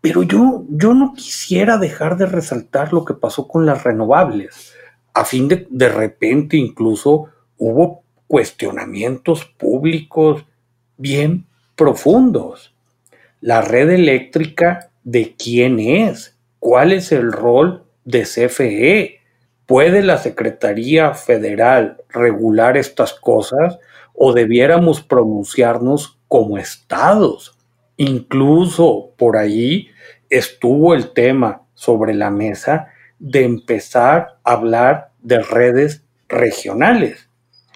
pero 0.00 0.22
yo, 0.22 0.64
yo 0.66 0.94
no 0.94 1.12
quisiera 1.12 1.76
dejar 1.76 2.16
de 2.16 2.24
resaltar 2.24 2.94
lo 2.94 3.04
que 3.04 3.12
pasó 3.12 3.46
con 3.46 3.66
las 3.66 3.84
renovables. 3.84 4.72
A 5.12 5.26
fin 5.26 5.46
de, 5.46 5.66
de 5.68 5.90
repente 5.90 6.56
incluso 6.56 7.26
hubo 7.58 8.04
cuestionamientos 8.26 9.44
públicos 9.44 10.46
bien 10.96 11.44
profundos. 11.76 12.74
La 13.42 13.60
red 13.60 13.90
eléctrica, 13.90 14.88
¿de 15.04 15.34
quién 15.36 15.80
es? 15.80 16.34
¿Cuál 16.58 16.92
es 16.92 17.12
el 17.12 17.30
rol 17.30 17.84
de 18.04 18.22
CFE. 18.22 19.20
¿Puede 19.66 20.02
la 20.02 20.18
Secretaría 20.18 21.14
Federal 21.14 22.02
regular 22.08 22.76
estas 22.76 23.14
cosas 23.14 23.78
o 24.14 24.32
debiéramos 24.32 25.02
pronunciarnos 25.02 26.18
como 26.28 26.58
estados? 26.58 27.56
Incluso 27.96 29.12
por 29.16 29.36
ahí 29.36 29.88
estuvo 30.28 30.94
el 30.94 31.12
tema 31.12 31.62
sobre 31.74 32.14
la 32.14 32.30
mesa 32.30 32.88
de 33.18 33.44
empezar 33.44 34.38
a 34.44 34.52
hablar 34.52 35.10
de 35.22 35.40
redes 35.40 36.04
regionales. 36.28 37.28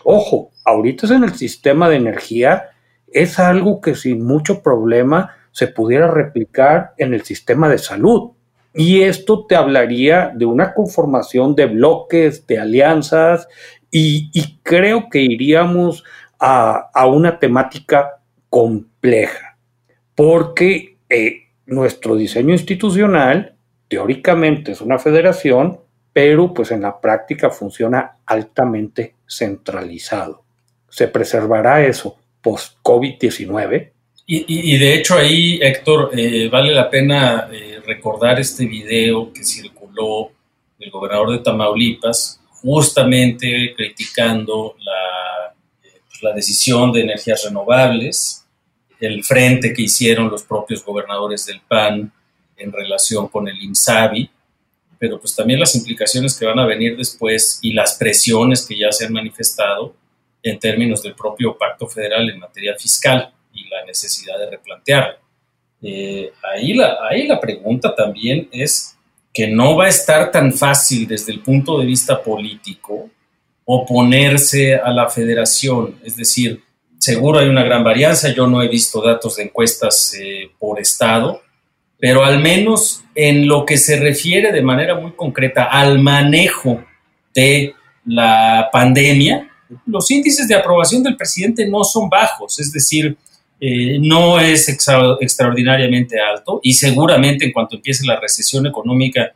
Ojo, 0.02 0.50
ahorita 0.64 1.06
es 1.06 1.12
en 1.12 1.24
el 1.24 1.34
sistema 1.34 1.88
de 1.88 1.96
energía, 1.96 2.70
es 3.12 3.38
algo 3.38 3.80
que 3.80 3.94
sin 3.94 4.24
mucho 4.24 4.62
problema 4.62 5.36
se 5.52 5.68
pudiera 5.68 6.08
replicar 6.08 6.94
en 6.98 7.14
el 7.14 7.22
sistema 7.22 7.68
de 7.68 7.78
salud. 7.78 8.32
Y 8.76 9.02
esto 9.02 9.46
te 9.46 9.56
hablaría 9.56 10.32
de 10.34 10.44
una 10.44 10.74
conformación 10.74 11.54
de 11.54 11.64
bloques, 11.64 12.46
de 12.46 12.58
alianzas, 12.58 13.48
y, 13.90 14.58
creo 14.62 15.08
que 15.08 15.20
iríamos 15.20 16.04
a, 16.38 16.90
una 17.06 17.38
temática 17.38 18.20
compleja, 18.50 19.56
porque 20.14 20.98
eh, 21.08 21.44
nuestro 21.64 22.16
diseño 22.16 22.52
institucional 22.52 23.54
teóricamente 23.88 24.72
es 24.72 24.82
una 24.82 24.98
federación, 24.98 25.80
pero 26.12 26.52
pues 26.52 26.70
en 26.72 26.82
la 26.82 27.00
práctica 27.00 27.48
funciona 27.48 28.18
altamente 28.26 29.14
centralizado. 29.26 30.44
¿Se 30.90 31.08
preservará 31.08 31.86
eso 31.86 32.16
post-COVID-19? 32.42 33.92
Y, 34.28 34.76
de 34.76 34.94
hecho 34.94 35.16
ahí, 35.16 35.60
Héctor, 35.62 36.10
eh, 36.12 36.48
vale 36.48 36.74
la 36.74 36.90
pena 36.90 37.48
eh, 37.52 37.80
recordar 37.86 38.40
este 38.40 38.66
video 38.66 39.32
que 39.32 39.44
circuló 39.44 40.32
del 40.80 40.90
gobernador 40.90 41.30
de 41.30 41.38
Tamaulipas, 41.38 42.40
justamente 42.50 43.72
criticando 43.76 44.74
la, 44.80 45.54
eh, 45.84 46.00
pues, 46.20 46.34
decisión 46.34 46.92
de 46.92 47.02
energías 47.02 47.44
renovables, 47.44 48.44
el 48.98 49.22
frente 49.22 49.72
que 49.72 49.82
hicieron 49.82 50.28
los 50.28 50.42
propios 50.42 50.84
gobernadores 50.84 51.46
del 51.46 51.60
PAN 51.60 52.12
en 52.56 52.72
relación 52.72 53.28
con 53.28 53.46
el 53.46 53.62
INSABI, 53.62 54.28
pero 54.98 55.20
pues 55.20 55.36
también 55.36 55.60
las 55.60 55.76
implicaciones 55.76 56.36
que 56.36 56.46
van 56.46 56.58
a 56.58 56.66
venir 56.66 56.96
después 56.96 57.60
y 57.62 57.72
las 57.74 57.94
presiones 57.94 58.66
que 58.66 58.76
ya 58.76 58.90
se 58.90 59.04
han 59.04 59.12
manifestado 59.12 59.94
en 60.42 60.58
términos 60.58 61.02
del 61.02 61.14
propio 61.14 61.56
pacto 61.56 61.86
federal 61.86 62.28
en 62.28 62.40
materia 62.40 62.74
fiscal 62.76 63.32
y 63.56 63.68
la 63.68 63.84
necesidad 63.84 64.38
de 64.38 64.50
replantearlo. 64.50 65.18
Eh, 65.82 66.32
ahí, 66.42 66.74
la, 66.74 66.98
ahí 67.08 67.26
la 67.26 67.40
pregunta 67.40 67.94
también 67.94 68.48
es 68.52 68.96
que 69.32 69.48
no 69.48 69.76
va 69.76 69.84
a 69.84 69.88
estar 69.88 70.30
tan 70.30 70.52
fácil 70.52 71.06
desde 71.06 71.32
el 71.32 71.40
punto 71.40 71.78
de 71.78 71.86
vista 71.86 72.22
político 72.22 73.10
oponerse 73.64 74.76
a 74.76 74.90
la 74.90 75.08
federación, 75.08 75.98
es 76.04 76.16
decir, 76.16 76.62
seguro 76.98 77.40
hay 77.40 77.48
una 77.48 77.64
gran 77.64 77.82
varianza, 77.82 78.32
yo 78.32 78.46
no 78.46 78.62
he 78.62 78.68
visto 78.68 79.02
datos 79.02 79.36
de 79.36 79.44
encuestas 79.44 80.14
eh, 80.14 80.50
por 80.58 80.80
estado, 80.80 81.42
pero 81.98 82.24
al 82.24 82.40
menos 82.40 83.02
en 83.14 83.48
lo 83.48 83.66
que 83.66 83.76
se 83.76 83.98
refiere 83.98 84.52
de 84.52 84.62
manera 84.62 84.94
muy 84.94 85.12
concreta 85.12 85.64
al 85.64 85.98
manejo 85.98 86.84
de 87.34 87.74
la 88.04 88.68
pandemia, 88.72 89.50
los 89.86 90.10
índices 90.10 90.46
de 90.46 90.54
aprobación 90.54 91.02
del 91.02 91.16
presidente 91.16 91.68
no 91.68 91.82
son 91.84 92.08
bajos, 92.08 92.58
es 92.60 92.72
decir, 92.72 93.16
eh, 93.60 93.98
no 94.00 94.38
es 94.38 94.68
extraordinariamente 94.68 96.20
alto 96.20 96.60
y 96.62 96.74
seguramente 96.74 97.44
en 97.44 97.52
cuanto 97.52 97.76
empiece 97.76 98.06
la 98.06 98.20
recesión 98.20 98.66
económica 98.66 99.32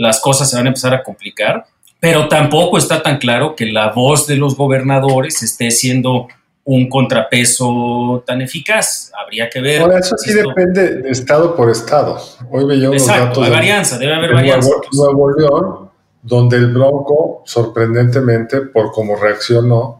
las 0.00 0.18
cosas 0.18 0.48
se 0.48 0.56
van 0.56 0.64
a 0.64 0.68
empezar 0.70 0.94
a 0.94 1.02
complicar, 1.02 1.66
pero 2.00 2.26
tampoco 2.26 2.78
está 2.78 3.02
tan 3.02 3.18
claro 3.18 3.54
que 3.54 3.66
la 3.66 3.92
voz 3.92 4.26
de 4.26 4.36
los 4.36 4.56
gobernadores 4.56 5.42
esté 5.42 5.70
siendo 5.70 6.26
un 6.64 6.88
contrapeso 6.88 8.24
tan 8.26 8.40
eficaz. 8.40 9.12
Habría 9.22 9.50
que 9.50 9.60
ver. 9.60 9.82
Ahora, 9.82 9.98
eso 9.98 10.16
sí 10.16 10.32
depende 10.32 11.02
de 11.02 11.10
estado 11.10 11.54
por 11.54 11.68
estado. 11.68 12.18
Hoy 12.50 12.64
veía 12.64 12.88
unos 12.88 13.02
Exacto, 13.02 13.42
hay 13.42 13.50
varianza, 13.50 13.98
debe 13.98 14.14
haber 14.14 14.32
varianza. 14.32 14.70
Nuevo, 14.92 15.30
León, 15.32 15.90
donde 16.22 16.56
el 16.56 16.72
Bronco, 16.72 17.42
sorprendentemente, 17.44 18.62
por 18.62 18.92
cómo 18.92 19.16
reaccionó, 19.16 19.99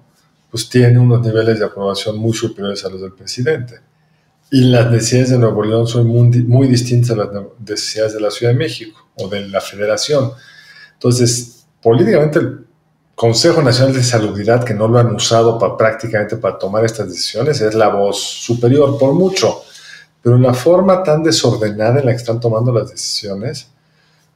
pues 0.50 0.68
tiene 0.68 0.98
unos 0.98 1.20
niveles 1.24 1.58
de 1.58 1.64
aprobación 1.64 2.18
muy 2.18 2.32
superiores 2.32 2.84
a 2.84 2.90
los 2.90 3.00
del 3.00 3.12
presidente. 3.12 3.80
Y 4.50 4.62
las 4.64 4.90
necesidades 4.90 5.30
de 5.30 5.38
Nuevo 5.38 5.62
León 5.62 5.86
son 5.86 6.08
muy, 6.08 6.42
muy 6.42 6.66
distintas 6.66 7.12
a 7.12 7.16
las 7.16 7.28
necesidades 7.66 8.14
de 8.14 8.20
la 8.20 8.30
Ciudad 8.30 8.52
de 8.52 8.58
México 8.58 9.08
o 9.16 9.28
de 9.28 9.46
la 9.48 9.60
Federación. 9.60 10.32
Entonces, 10.94 11.66
políticamente 11.80 12.40
el 12.40 12.66
Consejo 13.14 13.62
Nacional 13.62 13.94
de 13.94 14.02
Salubridad, 14.02 14.64
que 14.64 14.74
no 14.74 14.88
lo 14.88 14.98
han 14.98 15.14
usado 15.14 15.58
para, 15.58 15.76
prácticamente 15.76 16.36
para 16.36 16.58
tomar 16.58 16.84
estas 16.84 17.08
decisiones, 17.08 17.60
es 17.60 17.74
la 17.74 17.88
voz 17.88 18.18
superior 18.18 18.98
por 18.98 19.12
mucho. 19.12 19.62
Pero 20.22 20.36
en 20.36 20.42
la 20.42 20.54
forma 20.54 21.02
tan 21.02 21.22
desordenada 21.22 22.00
en 22.00 22.06
la 22.06 22.12
que 22.12 22.16
están 22.16 22.40
tomando 22.40 22.72
las 22.72 22.90
decisiones, 22.90 23.68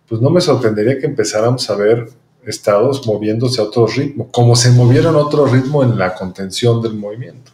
pues 0.08 0.20
no 0.20 0.30
me 0.30 0.40
sorprendería 0.40 0.98
que 0.98 1.06
empezáramos 1.06 1.68
a 1.70 1.76
ver 1.76 2.08
estados 2.46 3.06
moviéndose 3.06 3.60
a 3.60 3.64
otro 3.64 3.86
ritmo, 3.86 4.28
como 4.30 4.56
se 4.56 4.70
movieron 4.70 5.16
a 5.16 5.18
otro 5.18 5.46
ritmo 5.46 5.82
en 5.82 5.98
la 5.98 6.14
contención 6.14 6.80
del 6.82 6.94
movimiento. 6.94 7.52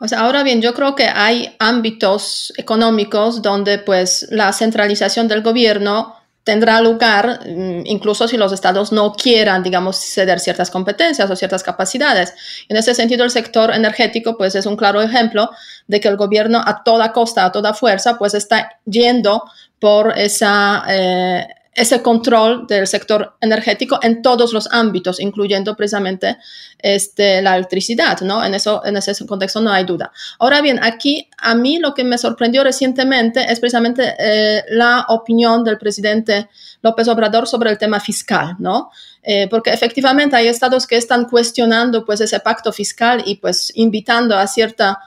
O 0.00 0.06
sea, 0.06 0.20
ahora 0.20 0.42
bien, 0.42 0.62
yo 0.62 0.74
creo 0.74 0.94
que 0.94 1.08
hay 1.08 1.56
ámbitos 1.58 2.52
económicos 2.56 3.42
donde 3.42 3.78
pues 3.78 4.28
la 4.30 4.52
centralización 4.52 5.26
del 5.26 5.42
gobierno 5.42 6.14
tendrá 6.48 6.80
lugar 6.80 7.40
mm, 7.46 7.82
incluso 7.84 8.26
si 8.26 8.38
los 8.38 8.52
estados 8.52 8.90
no 8.90 9.12
quieran, 9.12 9.62
digamos, 9.62 9.98
ceder 9.98 10.40
ciertas 10.40 10.70
competencias 10.70 11.30
o 11.30 11.36
ciertas 11.36 11.62
capacidades. 11.62 12.32
En 12.70 12.78
ese 12.78 12.94
sentido, 12.94 13.22
el 13.24 13.30
sector 13.30 13.70
energético, 13.70 14.38
pues, 14.38 14.54
es 14.54 14.64
un 14.64 14.74
claro 14.74 15.02
ejemplo 15.02 15.50
de 15.88 16.00
que 16.00 16.08
el 16.08 16.16
gobierno 16.16 16.62
a 16.64 16.82
toda 16.84 17.12
costa, 17.12 17.44
a 17.44 17.52
toda 17.52 17.74
fuerza, 17.74 18.16
pues, 18.16 18.32
está 18.32 18.80
yendo 18.86 19.44
por 19.78 20.16
esa, 20.16 20.84
eh, 20.88 21.46
ese 21.78 22.02
control 22.02 22.66
del 22.66 22.86
sector 22.86 23.36
energético 23.40 23.98
en 24.02 24.22
todos 24.22 24.52
los 24.52 24.68
ámbitos, 24.72 25.20
incluyendo 25.20 25.76
precisamente 25.76 26.38
este, 26.78 27.40
la 27.42 27.56
electricidad, 27.56 28.20
¿no? 28.20 28.44
En, 28.44 28.54
eso, 28.54 28.84
en 28.84 28.96
ese 28.96 29.26
contexto 29.26 29.60
no 29.60 29.72
hay 29.72 29.84
duda. 29.84 30.12
Ahora 30.38 30.60
bien, 30.60 30.78
aquí 30.82 31.28
a 31.38 31.54
mí 31.54 31.78
lo 31.78 31.94
que 31.94 32.04
me 32.04 32.18
sorprendió 32.18 32.64
recientemente 32.64 33.50
es 33.50 33.60
precisamente 33.60 34.14
eh, 34.18 34.64
la 34.70 35.06
opinión 35.08 35.64
del 35.64 35.78
presidente 35.78 36.48
López 36.82 37.08
Obrador 37.08 37.46
sobre 37.46 37.70
el 37.70 37.78
tema 37.78 38.00
fiscal, 38.00 38.56
¿no? 38.58 38.90
Eh, 39.22 39.46
porque 39.48 39.70
efectivamente 39.70 40.36
hay 40.36 40.46
estados 40.48 40.86
que 40.86 40.96
están 40.96 41.26
cuestionando 41.26 42.04
pues 42.04 42.20
ese 42.20 42.40
pacto 42.40 42.72
fiscal 42.72 43.22
y 43.26 43.36
pues 43.36 43.72
invitando 43.74 44.36
a 44.36 44.46
cierta 44.46 45.00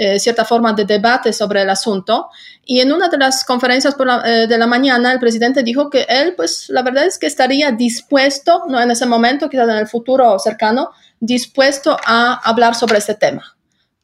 eh, 0.00 0.20
cierta 0.20 0.44
forma 0.44 0.72
de 0.72 0.84
debate 0.84 1.32
sobre 1.32 1.62
el 1.62 1.70
asunto. 1.70 2.28
Y 2.64 2.78
en 2.78 2.92
una 2.92 3.08
de 3.08 3.18
las 3.18 3.44
conferencias 3.44 3.96
eh, 4.24 4.46
de 4.48 4.56
la 4.56 4.68
mañana, 4.68 5.12
el 5.12 5.18
presidente 5.18 5.64
dijo 5.64 5.90
que 5.90 6.06
él, 6.08 6.34
pues 6.36 6.66
la 6.68 6.82
verdad 6.82 7.04
es 7.04 7.18
que 7.18 7.26
estaría 7.26 7.72
dispuesto, 7.72 8.62
no 8.68 8.80
en 8.80 8.92
ese 8.92 9.06
momento, 9.06 9.50
quizás 9.50 9.68
en 9.68 9.76
el 9.76 9.88
futuro 9.88 10.38
cercano, 10.38 10.90
dispuesto 11.18 11.96
a 12.06 12.34
hablar 12.48 12.76
sobre 12.76 12.98
este 12.98 13.14
tema 13.14 13.58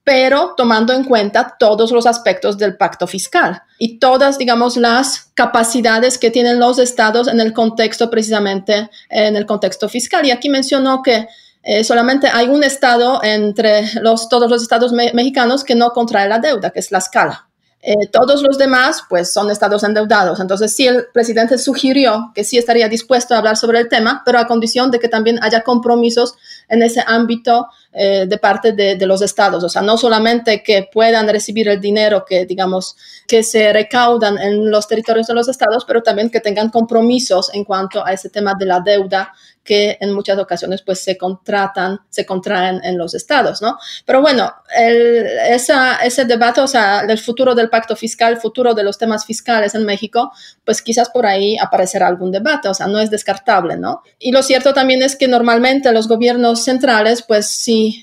pero 0.05 0.53
tomando 0.55 0.93
en 0.93 1.03
cuenta 1.03 1.57
todos 1.59 1.91
los 1.91 2.07
aspectos 2.07 2.59
del 2.59 2.77
pacto 2.77 3.07
fiscal 3.07 3.63
y 3.79 3.99
todas, 3.99 4.37
digamos, 4.37 4.77
las 4.77 5.31
capacidades 5.33 6.19
que 6.19 6.31
tienen 6.31 6.61
los 6.61 6.79
estados 6.79 7.27
en 7.27 7.41
el 7.41 7.55
contexto, 7.55 8.11
precisamente 8.11 8.91
en 9.09 9.35
el 9.35 9.47
contexto 9.47 9.89
fiscal. 9.89 10.27
Y 10.27 10.31
aquí 10.31 10.51
mencionó 10.51 11.03
que 11.03 11.27
eh, 11.64 11.83
solamente 11.83 12.28
hay 12.28 12.49
un 12.49 12.62
estado 12.62 13.23
entre 13.23 13.85
todos 14.28 14.50
los 14.50 14.62
estados 14.62 14.92
mexicanos 14.92 15.64
que 15.64 15.75
no 15.75 15.90
contrae 15.90 16.28
la 16.28 16.38
deuda, 16.38 16.71
que 16.71 16.80
es 16.80 16.92
la 16.92 16.99
escala. 16.99 17.49
Eh, 17.87 18.09
todos 18.11 18.42
los 18.42 18.56
demás, 18.56 19.02
pues, 19.11 19.30
son 19.30 19.50
estados 19.50 19.83
endeudados. 19.85 20.40
Entonces, 20.40 20.75
sí, 20.75 20.87
el 20.87 21.06
presidente 21.12 21.59
sugirió 21.59 22.33
que 22.35 22.42
sí 22.42 22.56
estaría 22.56 22.88
dispuesto 22.88 23.35
a 23.35 23.38
hablar 23.38 23.59
sobre 23.59 23.78
el 23.78 23.88
tema, 23.88 24.23
pero 24.25 24.38
a 24.38 24.47
condición 24.47 24.90
de 24.90 24.99
que 24.99 25.09
también 25.09 25.38
haya 25.42 25.62
compromisos 25.62 26.35
en 26.68 26.83
ese 26.83 27.04
ámbito 27.06 27.68
eh, 27.97 28.27
de 28.27 28.39
parte 28.39 28.73
de, 28.73 29.07
los 29.07 29.23
estados. 29.23 29.63
O 29.63 29.69
sea, 29.69 29.81
no 29.83 29.97
solamente 29.97 30.63
que 30.63 30.89
puedan 30.93 31.29
recibir 31.29 31.69
el 31.69 31.81
dinero 31.81 32.25
que, 32.27 32.45
digamos, 32.45 32.97
que 33.29 33.43
se 33.43 33.73
recaudan 33.73 34.37
en 34.39 34.71
los 34.71 34.89
territorios 34.89 35.29
de 35.29 35.35
los 35.35 35.49
estados, 35.49 35.85
pero 35.85 36.03
también 36.03 36.29
que 36.29 36.41
tengan 36.41 36.71
compromisos 36.71 37.55
en 37.55 37.65
cuanto 37.65 38.05
a 38.05 38.13
ese 38.13 38.31
tema 38.31 38.55
de 38.59 38.67
la 38.67 38.81
deuda 38.81 39.33
que 39.65 39.97
en 40.01 40.13
muchas 40.13 40.39
ocasiones 40.39 40.83
pues 40.83 41.01
se 41.01 41.17
contratan, 41.17 41.99
se 42.11 42.27
contraen 42.27 42.81
en 42.85 42.99
los 42.99 43.15
estados, 43.15 43.63
¿no? 43.63 43.79
Pero 44.05 44.21
bueno, 44.21 44.53
el, 44.77 45.27
ese 45.49 46.25
debate, 46.27 46.61
o 46.61 46.67
sea, 46.67 47.07
del 47.07 47.19
futuro 47.19 47.55
del 47.55 47.71
pacto 47.71 47.97
fiscal, 47.97 48.37
futuro 48.37 48.75
de 48.75 48.85
los 48.85 48.99
temas 48.99 49.25
fiscales 49.25 49.75
en 49.75 49.87
México, 49.87 50.33
pues 50.65 50.83
quizás 50.83 51.09
por 51.09 51.25
ahí 51.25 51.57
aparecerá 51.57 52.07
algún 52.07 52.31
debate, 52.31 52.69
o 52.69 52.75
sea, 52.75 52.87
no 52.87 52.99
es 52.99 53.11
descartable, 53.11 53.79
¿no? 53.79 54.03
Y 54.19 54.33
lo 54.33 54.43
cierto 54.43 54.75
también 54.75 55.03
es 55.03 55.17
que 55.17 55.29
normalmente 55.29 55.91
los 55.93 56.09
gobiernos 56.09 56.63
centrales, 56.63 57.23
pues 57.23 57.47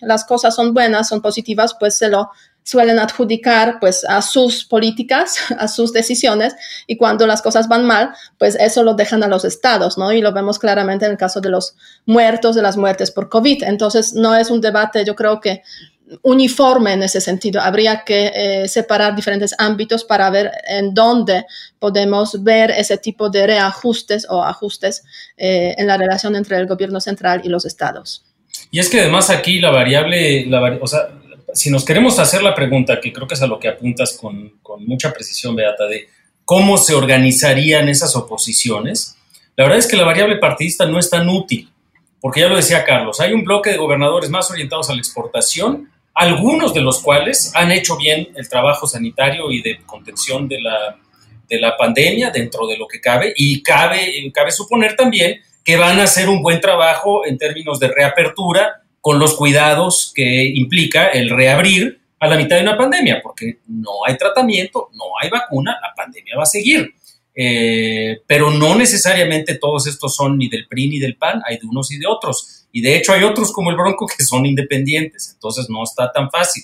las 0.01 0.25
cosas 0.25 0.55
son 0.55 0.73
buenas, 0.73 1.09
son 1.09 1.21
positivas, 1.21 1.75
pues 1.79 1.97
se 1.97 2.09
lo 2.09 2.29
suelen 2.63 3.00
adjudicar 3.00 3.77
pues 3.79 4.05
a 4.05 4.21
sus 4.21 4.65
políticas, 4.65 5.38
a 5.57 5.67
sus 5.67 5.93
decisiones 5.93 6.55
y 6.88 6.97
cuando 6.97 7.25
las 7.27 7.41
cosas 7.41 7.67
van 7.67 7.85
mal, 7.85 8.13
pues 8.38 8.55
eso 8.55 8.83
lo 8.83 8.93
dejan 8.93 9.23
a 9.23 9.27
los 9.27 9.45
estados, 9.45 9.97
¿no? 9.97 10.11
Y 10.11 10.21
lo 10.21 10.31
vemos 10.31 10.59
claramente 10.59 11.05
en 11.05 11.11
el 11.11 11.17
caso 11.17 11.41
de 11.41 11.50
los 11.50 11.75
muertos, 12.05 12.55
de 12.55 12.61
las 12.61 12.77
muertes 12.77 13.11
por 13.11 13.29
COVID. 13.29 13.63
Entonces, 13.63 14.13
no 14.13 14.35
es 14.35 14.50
un 14.50 14.61
debate, 14.61 15.05
yo 15.05 15.15
creo 15.15 15.39
que 15.39 15.63
uniforme 16.23 16.93
en 16.93 17.03
ese 17.03 17.21
sentido. 17.21 17.61
Habría 17.61 18.03
que 18.03 18.31
eh, 18.33 18.67
separar 18.67 19.15
diferentes 19.15 19.55
ámbitos 19.57 20.03
para 20.03 20.29
ver 20.29 20.51
en 20.67 20.93
dónde 20.93 21.45
podemos 21.79 22.43
ver 22.43 22.71
ese 22.71 22.97
tipo 22.97 23.29
de 23.29 23.47
reajustes 23.47 24.27
o 24.29 24.43
ajustes 24.43 25.03
eh, 25.38 25.73
en 25.77 25.88
la 25.88 25.97
relación 25.97 26.35
entre 26.35 26.57
el 26.57 26.67
gobierno 26.67 27.00
central 27.00 27.41
y 27.43 27.50
los 27.50 27.65
estados. 27.65 28.25
Y 28.71 28.79
es 28.79 28.89
que 28.89 29.01
además 29.01 29.29
aquí 29.29 29.59
la 29.59 29.69
variable, 29.69 30.45
la, 30.47 30.79
o 30.81 30.87
sea, 30.87 31.09
si 31.53 31.69
nos 31.69 31.83
queremos 31.83 32.17
hacer 32.19 32.41
la 32.41 32.55
pregunta, 32.55 33.01
que 33.01 33.11
creo 33.11 33.27
que 33.27 33.33
es 33.33 33.41
a 33.41 33.47
lo 33.47 33.59
que 33.59 33.67
apuntas 33.67 34.17
con, 34.19 34.53
mucha 34.79 35.11
precisión, 35.11 35.55
Beata, 35.55 35.85
de 35.87 36.07
cómo 36.45 36.77
se 36.77 36.95
organizarían 36.95 37.89
esas 37.89 38.15
oposiciones, 38.15 39.17
la 39.57 39.65
verdad 39.65 39.79
es 39.79 39.87
que 39.87 39.97
la 39.97 40.05
variable 40.05 40.37
partidista 40.37 40.85
no 40.85 40.97
es 40.97 41.09
tan 41.09 41.27
útil, 41.27 41.69
porque 42.21 42.39
ya 42.39 42.47
lo 42.47 42.55
decía 42.55 42.85
Carlos, 42.85 43.19
hay 43.19 43.33
un 43.33 43.43
bloque 43.43 43.71
de 43.71 43.77
gobernadores 43.77 44.29
más 44.29 44.49
orientados 44.49 44.89
a 44.89 44.93
la 44.93 44.99
exportación, 44.99 45.91
algunos 46.13 46.73
de 46.73 46.81
los 46.81 47.01
cuales 47.01 47.51
han 47.53 47.71
hecho 47.73 47.97
bien 47.97 48.29
el 48.35 48.47
trabajo 48.47 48.87
sanitario 48.87 49.51
y 49.51 49.61
de 49.61 49.81
contención 49.85 50.47
de 50.47 50.61
la, 50.61 50.97
de 51.49 51.59
la 51.59 51.75
pandemia 51.75 52.31
dentro 52.31 52.65
de 52.67 52.77
lo 52.77 52.87
que 52.87 53.01
cabe, 53.01 53.33
y 53.35 53.61
cabe, 53.61 54.31
cabe 54.33 54.51
suponer 54.51 54.95
también 54.95 55.41
que 55.63 55.77
van 55.77 55.99
a 55.99 56.03
hacer 56.03 56.29
un 56.29 56.41
buen 56.41 56.59
trabajo 56.59 57.25
en 57.25 57.37
términos 57.37 57.79
de 57.79 57.89
reapertura 57.89 58.83
con 58.99 59.19
los 59.19 59.35
cuidados 59.35 60.11
que 60.15 60.45
implica 60.45 61.07
el 61.07 61.29
reabrir 61.29 62.01
a 62.19 62.27
la 62.27 62.37
mitad 62.37 62.55
de 62.55 62.61
una 62.61 62.77
pandemia, 62.77 63.19
porque 63.21 63.59
no 63.67 64.05
hay 64.05 64.15
tratamiento, 64.15 64.89
no 64.93 65.05
hay 65.19 65.29
vacuna, 65.29 65.77
la 65.81 65.93
pandemia 65.95 66.37
va 66.37 66.43
a 66.43 66.47
seguir. 66.47 66.93
Eh, 67.33 68.19
pero 68.27 68.51
no 68.51 68.75
necesariamente 68.75 69.55
todos 69.55 69.87
estos 69.87 70.15
son 70.15 70.37
ni 70.37 70.49
del 70.49 70.67
PRI 70.67 70.89
ni 70.89 70.99
del 70.99 71.15
PAN, 71.15 71.41
hay 71.47 71.57
de 71.57 71.65
unos 71.65 71.91
y 71.91 71.97
de 71.97 72.05
otros. 72.05 72.67
Y 72.71 72.81
de 72.81 72.95
hecho 72.95 73.13
hay 73.13 73.23
otros 73.23 73.51
como 73.51 73.71
el 73.71 73.75
Bronco 73.75 74.05
que 74.17 74.23
son 74.23 74.45
independientes, 74.45 75.31
entonces 75.33 75.67
no 75.69 75.83
está 75.83 76.11
tan 76.11 76.29
fácil. 76.29 76.63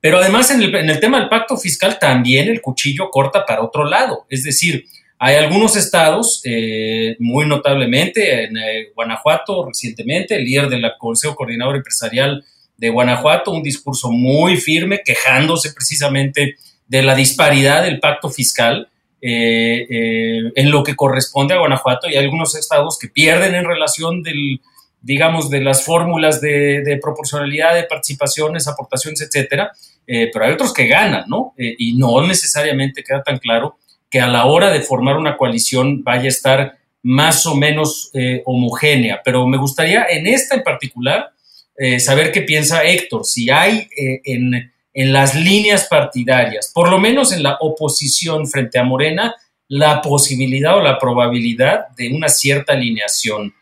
Pero 0.00 0.18
además 0.18 0.50
en 0.50 0.62
el, 0.62 0.74
en 0.74 0.90
el 0.90 1.00
tema 1.00 1.18
del 1.18 1.28
pacto 1.28 1.56
fiscal 1.56 1.98
también 1.98 2.48
el 2.48 2.60
cuchillo 2.60 3.10
corta 3.10 3.44
para 3.44 3.62
otro 3.62 3.84
lado, 3.84 4.26
es 4.28 4.44
decir, 4.44 4.84
Hay 5.18 5.36
algunos 5.36 5.76
estados, 5.76 6.42
eh, 6.44 7.16
muy 7.20 7.46
notablemente 7.46 8.44
en 8.44 8.56
eh, 8.56 8.88
Guanajuato 8.94 9.64
recientemente, 9.66 10.36
el 10.36 10.44
líder 10.44 10.68
del 10.68 10.84
Consejo 10.98 11.36
Coordinador 11.36 11.76
Empresarial 11.76 12.44
de 12.76 12.90
Guanajuato, 12.90 13.52
un 13.52 13.62
discurso 13.62 14.10
muy 14.10 14.56
firme, 14.56 15.00
quejándose 15.04 15.72
precisamente 15.72 16.56
de 16.88 17.02
la 17.02 17.14
disparidad 17.14 17.84
del 17.84 18.00
pacto 18.00 18.28
fiscal 18.28 18.88
en 19.26 20.70
lo 20.70 20.84
que 20.84 20.94
corresponde 20.94 21.54
a 21.54 21.58
Guanajuato 21.58 22.10
y 22.10 22.14
hay 22.14 22.24
algunos 22.24 22.54
estados 22.56 22.98
que 22.98 23.08
pierden 23.08 23.54
en 23.54 23.64
relación 23.64 24.22
del, 24.22 24.60
digamos, 25.00 25.48
de 25.48 25.62
las 25.62 25.82
fórmulas 25.82 26.42
de, 26.42 26.98
proporcionalidad, 27.00 27.74
de 27.74 27.84
participaciones, 27.84 28.68
aportaciones, 28.68 29.22
etcétera, 29.22 29.72
pero 30.04 30.44
hay 30.44 30.52
otros 30.52 30.74
que 30.74 30.88
ganan, 30.88 31.24
¿no? 31.26 31.54
y 31.56 31.96
no 31.96 32.26
necesariamente 32.26 33.02
queda 33.02 33.22
tan 33.22 33.38
claro 33.38 33.78
que 34.14 34.20
a 34.20 34.28
la 34.28 34.46
hora 34.46 34.70
de 34.70 34.80
formar 34.80 35.16
una 35.16 35.36
coalición 35.36 36.04
vaya 36.04 36.26
a 36.26 36.28
estar 36.28 36.78
más 37.02 37.46
o 37.46 37.56
menos 37.56 38.12
eh, 38.14 38.42
homogénea. 38.44 39.20
Pero 39.24 39.44
me 39.48 39.56
gustaría 39.56 40.06
en 40.08 40.28
esta 40.28 40.54
en 40.54 40.62
particular 40.62 41.32
eh, 41.76 41.98
saber 41.98 42.30
qué 42.30 42.42
piensa 42.42 42.84
Héctor, 42.84 43.24
si 43.24 43.50
hay 43.50 43.88
eh, 43.98 44.20
en, 44.24 44.72
en, 44.92 45.12
las 45.12 45.34
líneas 45.34 45.88
partidarias, 45.90 46.70
por 46.72 46.90
lo 46.90 47.00
menos 47.00 47.32
en 47.32 47.42
la 47.42 47.56
oposición 47.58 48.46
frente 48.46 48.78
a 48.78 48.84
Morena, 48.84 49.34
la 49.66 50.00
posibilidad 50.00 50.76
o 50.76 50.80
la 50.80 50.96
probabilidad 50.96 51.88
de 51.96 52.12
una 52.12 52.28
cierta 52.28 52.74
alineación 52.74 53.52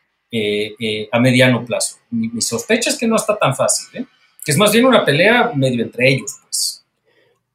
a 1.13 1.19
mediano 1.19 1.65
plazo. 1.65 1.97
Mi, 2.11 2.29
mi, 2.29 2.43
sospecha 2.43 2.91
es 2.91 2.99
que 2.99 3.07
no 3.07 3.17
está 3.17 3.39
tan 3.39 3.57
fácil, 3.57 4.07
que 4.45 4.53
es 4.53 4.59
más 4.59 4.71
bien 4.71 4.85
una 4.85 5.03
pelea 5.03 5.51
medio 5.55 5.83
entre 5.83 6.11
ellos. 6.11 6.37
Pues. 6.43 6.82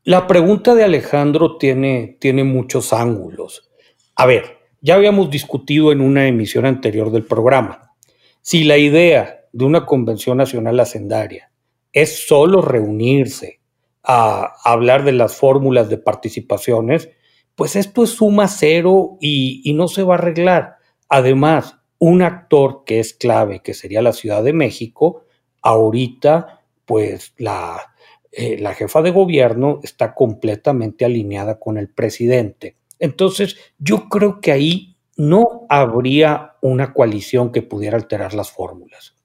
La 0.08 0.26
pregunta 0.26 0.74
de 0.74 0.86
Alejandro 0.86 1.58
tiene, 1.58 2.16
tiene 2.22 2.46
muchos 2.46 2.94
ángulos. 2.94 3.70
A 4.16 4.26
ver, 4.26 4.60
ya 4.80 4.96
habíamos 4.96 5.30
discutido 5.30 5.92
en 5.92 6.00
una 6.00 6.30
emisión 6.30 6.66
anterior 6.66 7.12
del 7.12 7.26
programa. 7.26 7.92
Si 8.40 8.64
la 8.64 8.78
idea 8.78 9.42
de 9.52 9.66
una 9.66 9.86
convención 9.86 10.38
nacional 10.38 10.80
hacendaria 10.80 11.52
es 11.92 12.26
solo 12.26 12.62
reunirse 12.62 13.60
a 14.02 14.54
hablar 14.64 15.04
de 15.04 15.12
las 15.12 15.36
fórmulas 15.36 15.90
de 15.90 15.98
participaciones, 15.98 17.10
pues 17.56 17.76
esto 17.76 18.06
es 18.06 18.12
suma 18.12 18.48
cero 18.48 19.18
y, 19.20 19.62
y 19.70 19.74
no 19.74 19.90
se 19.90 20.04
va 20.04 20.16
a 20.16 20.20
arreglar. 20.20 20.78
Además, 21.10 21.80
un 22.00 22.22
actor 22.22 22.86
que 22.86 23.02
es 23.02 23.14
clave, 23.14 23.62
que 23.62 23.74
sería 23.74 24.02
la 24.02 24.14
Ciudad 24.14 24.42
de 24.42 24.54
México, 24.54 25.26
ahorita, 25.62 26.62
pues 26.86 27.34
la, 27.36 27.94
eh, 28.40 28.56
la 28.60 28.76
jefa 28.76 29.02
de 29.02 29.10
gobierno 29.10 29.80
está 29.82 30.14
completamente 30.14 31.06
alineada 31.06 31.60
con 31.60 31.80
el 31.80 31.90
presidente. 31.90 32.78
Entonces, 33.00 33.58
yo 33.80 34.10
creo 34.10 34.42
que 34.42 34.52
ahí 34.52 34.96
no 35.16 35.66
habría 35.70 36.54
una 36.62 36.94
coalición 36.94 37.52
que 37.52 37.64
pudiera 37.64 37.98
alterar 37.98 38.36
las 38.36 38.52
fórmulas. 38.52 39.16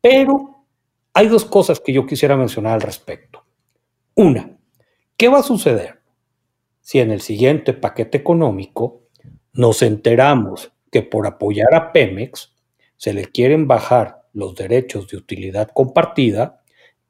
Pero 0.00 0.64
hay 1.14 1.28
dos 1.28 1.44
cosas 1.44 1.78
que 1.78 1.92
yo 1.92 2.04
quisiera 2.04 2.36
mencionar 2.36 2.72
al 2.72 2.80
respecto. 2.80 3.44
Una, 4.16 4.58
¿qué 5.16 5.28
va 5.28 5.38
a 5.38 5.44
suceder 5.44 6.00
si 6.80 6.98
en 6.98 7.12
el 7.12 7.20
siguiente 7.20 7.74
paquete 7.74 8.18
económico 8.18 9.02
nos 9.52 9.82
enteramos 9.82 10.72
que 10.90 11.02
por 11.02 11.28
apoyar 11.28 11.72
a 11.76 11.92
Pemex 11.92 12.56
se 12.96 13.14
le 13.14 13.26
quieren 13.26 13.68
bajar 13.68 14.24
los 14.32 14.56
derechos 14.56 15.06
de 15.06 15.16
utilidad 15.16 15.70
compartida 15.72 16.64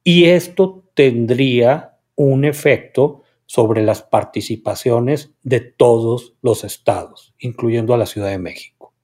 y 0.05 0.27
esto 0.27 0.83
tendría 0.97 1.99
un 2.17 2.47
efecto 2.47 3.23
sobre 3.45 3.85
las 3.85 4.03
participaciones 4.03 5.31
de 5.43 5.61
todos 5.61 6.33
los 6.43 6.65
estados, 6.65 7.35
incluyendo 7.39 7.95
a 7.95 7.99
la 7.99 8.07
Ciudad 8.07 8.31
de 8.31 8.39
México. 8.39 8.95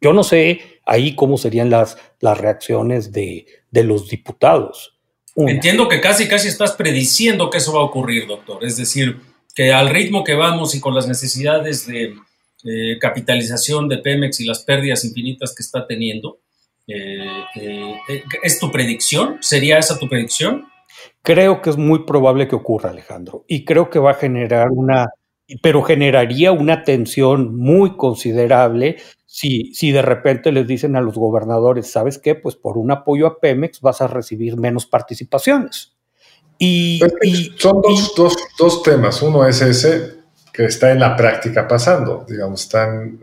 Yo 0.00 0.14
no 0.14 0.22
sé 0.22 0.80
ahí 0.86 1.14
cómo 1.14 1.36
serían 1.36 1.68
las, 1.68 1.98
las 2.20 2.38
reacciones 2.38 3.12
de, 3.12 3.46
los 3.72 4.08
diputados. 4.08 4.96
Entiendo 5.34 5.88
que 5.88 6.00
casi, 6.00 6.28
casi 6.28 6.48
estás 6.48 6.72
prediciendo 6.72 7.50
que 7.50 7.58
eso 7.58 7.74
va 7.74 7.80
a 7.80 7.84
ocurrir, 7.84 8.26
doctor. 8.26 8.64
Es 8.64 8.78
decir, 8.78 9.18
que 9.54 9.72
al 9.72 9.90
ritmo 9.90 10.24
que 10.24 10.34
vamos 10.34 10.74
y 10.74 10.80
con 10.80 10.94
las 10.94 11.08
necesidades 11.08 11.86
de 11.86 12.14
eh, 12.64 12.98
capitalización 12.98 13.88
de 13.88 13.98
Pemex 13.98 14.40
y 14.40 14.46
las 14.46 14.60
pérdidas 14.60 15.04
infinitas 15.04 15.52
que 15.54 15.62
está 15.62 15.86
teniendo, 15.86 16.38
eh, 16.86 17.44
eh, 17.56 18.22
¿Es 18.42 18.58
tu 18.58 18.70
predicción? 18.70 19.38
¿Sería 19.40 19.78
esa 19.78 19.98
tu 19.98 20.08
predicción? 20.08 20.66
Creo 21.22 21.60
que 21.60 21.70
es 21.70 21.76
muy 21.76 22.04
probable 22.04 22.48
que 22.48 22.56
ocurra, 22.56 22.90
Alejandro, 22.90 23.44
y 23.48 23.64
creo 23.64 23.90
que 23.90 23.98
va 23.98 24.12
a 24.12 24.14
generar 24.14 24.68
una, 24.70 25.08
pero 25.62 25.82
generaría 25.82 26.52
una 26.52 26.84
tensión 26.84 27.56
muy 27.56 27.96
considerable 27.96 28.96
si, 29.26 29.74
si 29.74 29.92
de 29.92 30.02
repente 30.02 30.52
les 30.52 30.66
dicen 30.66 30.96
a 30.96 31.00
los 31.00 31.14
gobernadores, 31.14 31.90
¿sabes 31.90 32.18
qué? 32.18 32.34
Pues 32.34 32.56
por 32.56 32.78
un 32.78 32.90
apoyo 32.90 33.26
a 33.26 33.38
Pemex 33.38 33.80
vas 33.80 34.00
a 34.00 34.06
recibir 34.06 34.56
menos 34.56 34.86
participaciones. 34.86 35.92
Y, 36.58 37.00
son 37.58 37.82
dos, 37.82 38.14
dos, 38.16 38.36
dos, 38.58 38.82
temas. 38.82 39.20
Uno 39.20 39.46
es 39.46 39.60
ese 39.60 40.14
que 40.52 40.64
está 40.64 40.90
en 40.90 41.00
la 41.00 41.14
práctica 41.14 41.68
pasando, 41.68 42.24
digamos, 42.26 42.62
están 42.62 43.18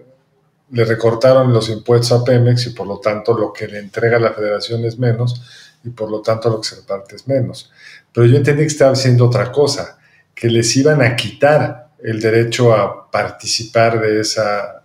le 0.73 0.85
recortaron 0.85 1.53
los 1.53 1.69
impuestos 1.69 2.11
a 2.11 2.23
Pemex 2.23 2.67
y 2.67 2.69
por 2.71 2.87
lo 2.87 2.99
tanto 2.99 3.37
lo 3.37 3.53
que 3.53 3.67
le 3.67 3.77
entrega 3.77 4.17
la 4.17 4.33
federación 4.33 4.83
es 4.85 4.97
menos 4.97 5.41
y 5.83 5.89
por 5.89 6.09
lo 6.09 6.21
tanto 6.21 6.49
lo 6.49 6.59
que 6.59 6.69
se 6.69 6.75
reparte 6.77 7.15
es 7.15 7.27
menos. 7.27 7.71
Pero 8.13 8.27
yo 8.27 8.37
entendí 8.37 8.61
que 8.61 8.67
estaba 8.67 8.91
haciendo 8.91 9.25
otra 9.25 9.51
cosa, 9.51 9.97
que 10.35 10.47
les 10.47 10.75
iban 10.77 11.01
a 11.01 11.15
quitar 11.15 11.89
el 12.03 12.19
derecho 12.19 12.73
a 12.73 13.09
participar 13.09 13.99
de 13.99 14.19
esa 14.19 14.83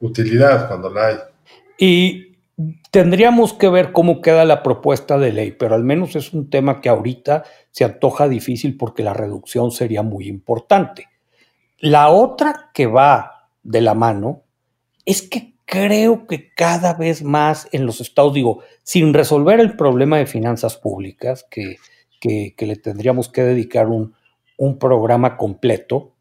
utilidad 0.00 0.68
cuando 0.68 0.90
la 0.90 1.06
hay. 1.06 1.16
Y 1.78 2.36
tendríamos 2.90 3.54
que 3.54 3.68
ver 3.68 3.92
cómo 3.92 4.20
queda 4.20 4.44
la 4.44 4.62
propuesta 4.62 5.18
de 5.18 5.32
ley, 5.32 5.52
pero 5.52 5.74
al 5.74 5.84
menos 5.84 6.16
es 6.16 6.32
un 6.32 6.50
tema 6.50 6.80
que 6.80 6.88
ahorita 6.88 7.44
se 7.70 7.84
antoja 7.84 8.28
difícil 8.28 8.76
porque 8.76 9.02
la 9.02 9.14
reducción 9.14 9.70
sería 9.70 10.02
muy 10.02 10.28
importante. 10.28 11.08
La 11.78 12.08
otra 12.08 12.70
que 12.74 12.86
va 12.86 13.48
de 13.62 13.80
la 13.80 13.94
mano 13.94 14.42
es 15.04 15.22
que 15.22 15.54
creo 15.64 16.26
que 16.26 16.52
cada 16.54 16.94
vez 16.94 17.22
más 17.22 17.68
en 17.72 17.86
los 17.86 18.00
estados, 18.00 18.34
digo, 18.34 18.62
sin 18.82 19.14
resolver 19.14 19.60
el 19.60 19.76
problema 19.76 20.18
de 20.18 20.26
finanzas 20.26 20.76
públicas, 20.76 21.46
que, 21.48 21.76
le 22.22 22.76
tendríamos 22.76 23.28
que 23.28 23.42
dedicar 23.42 23.88
un, 23.88 24.14
un 24.56 24.78
programa 24.78 25.36
completo, 25.36 26.14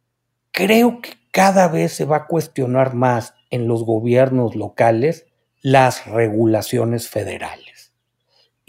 creo 0.51 1.01
que 1.01 1.11
cada 1.31 1.67
vez 1.67 1.93
se 1.93 2.05
va 2.05 2.17
a 2.17 2.27
cuestionar 2.27 2.93
más 2.93 3.33
en 3.49 3.67
los 3.67 3.83
gobiernos 3.83 4.55
locales 4.55 5.25
las 5.61 6.05
regulaciones 6.05 7.09
federales. 7.09 7.93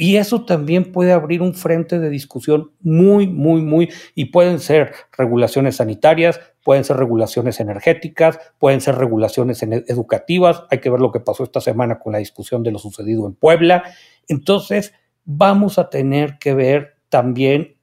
Y 0.00 0.16
eso 0.16 0.44
también 0.44 0.92
puede 0.92 1.12
abrir 1.12 1.42
un 1.42 1.54
frente 1.54 1.98
de 1.98 2.08
discusión 2.08 2.70
muy, 2.80 3.26
muy, 3.26 3.62
muy, 3.62 3.90
y 4.14 4.26
pueden 4.26 4.60
ser 4.60 4.92
regulaciones 5.16 5.76
sanitarias, 5.76 6.40
pueden 6.62 6.84
ser 6.84 6.96
regulaciones 6.96 7.58
energéticas, 7.58 8.38
pueden 8.58 8.80
ser 8.80 8.94
regulaciones 8.94 9.60
educativas, 9.62 10.62
hay 10.70 10.78
que 10.78 10.90
ver 10.90 11.00
lo 11.00 11.10
que 11.10 11.18
pasó 11.18 11.42
esta 11.42 11.60
semana 11.60 11.98
con 11.98 12.12
la 12.12 12.20
discusión 12.20 12.62
de 12.62 12.70
lo 12.70 12.78
sucedido 12.78 13.26
en 13.26 13.34
Puebla. 13.34 13.82
Entonces, 14.28 14.92
vamos 15.24 15.80
a 15.80 15.90
tener 15.90 16.38
que 16.38 16.54
ver 16.54 16.97
también 17.08 17.78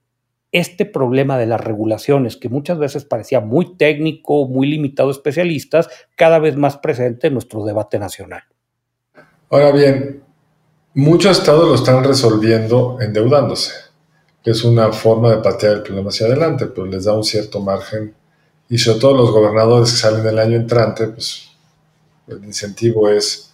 este 0.51 0.85
problema 0.85 1.38
de 1.38 1.47
las 1.47 1.59
regulaciones, 1.59 2.38
que 2.38 2.47
muchas 2.47 2.77
veces 2.77 3.03
parecía 3.03 3.41
muy 3.41 3.75
técnico, 3.75 4.47
muy 4.47 4.67
limitado 4.67 5.09
a 5.09 5.11
especialistas, 5.11 5.89
cada 6.15 6.39
vez 6.39 6.55
más 6.55 6.77
presente 6.77 7.27
en 7.27 7.33
nuestro 7.33 7.65
debate 7.65 7.99
nacional. 7.99 8.43
Ahora 9.49 9.71
bien, 9.71 10.23
muchos 10.93 11.38
estados 11.38 11.67
lo 11.67 11.75
están 11.75 12.03
resolviendo 12.03 12.97
endeudándose, 13.01 13.73
que 14.43 14.51
es 14.51 14.63
una 14.63 14.93
forma 14.93 15.31
de 15.31 15.41
patear 15.41 15.73
el 15.73 15.83
problema 15.83 16.09
hacia 16.09 16.27
adelante, 16.27 16.67
pero 16.67 16.88
les 16.88 17.03
da 17.03 17.13
un 17.13 17.23
cierto 17.23 17.59
margen 17.59 18.13
y 18.69 18.77
sobre 18.77 18.99
todo 18.99 19.17
los 19.17 19.31
gobernadores 19.31 19.91
que 19.91 19.97
salen 19.97 20.25
el 20.25 20.39
año 20.39 20.55
entrante, 20.55 21.07
pues 21.07 21.49
el 22.27 22.43
incentivo 22.43 23.09
es 23.09 23.53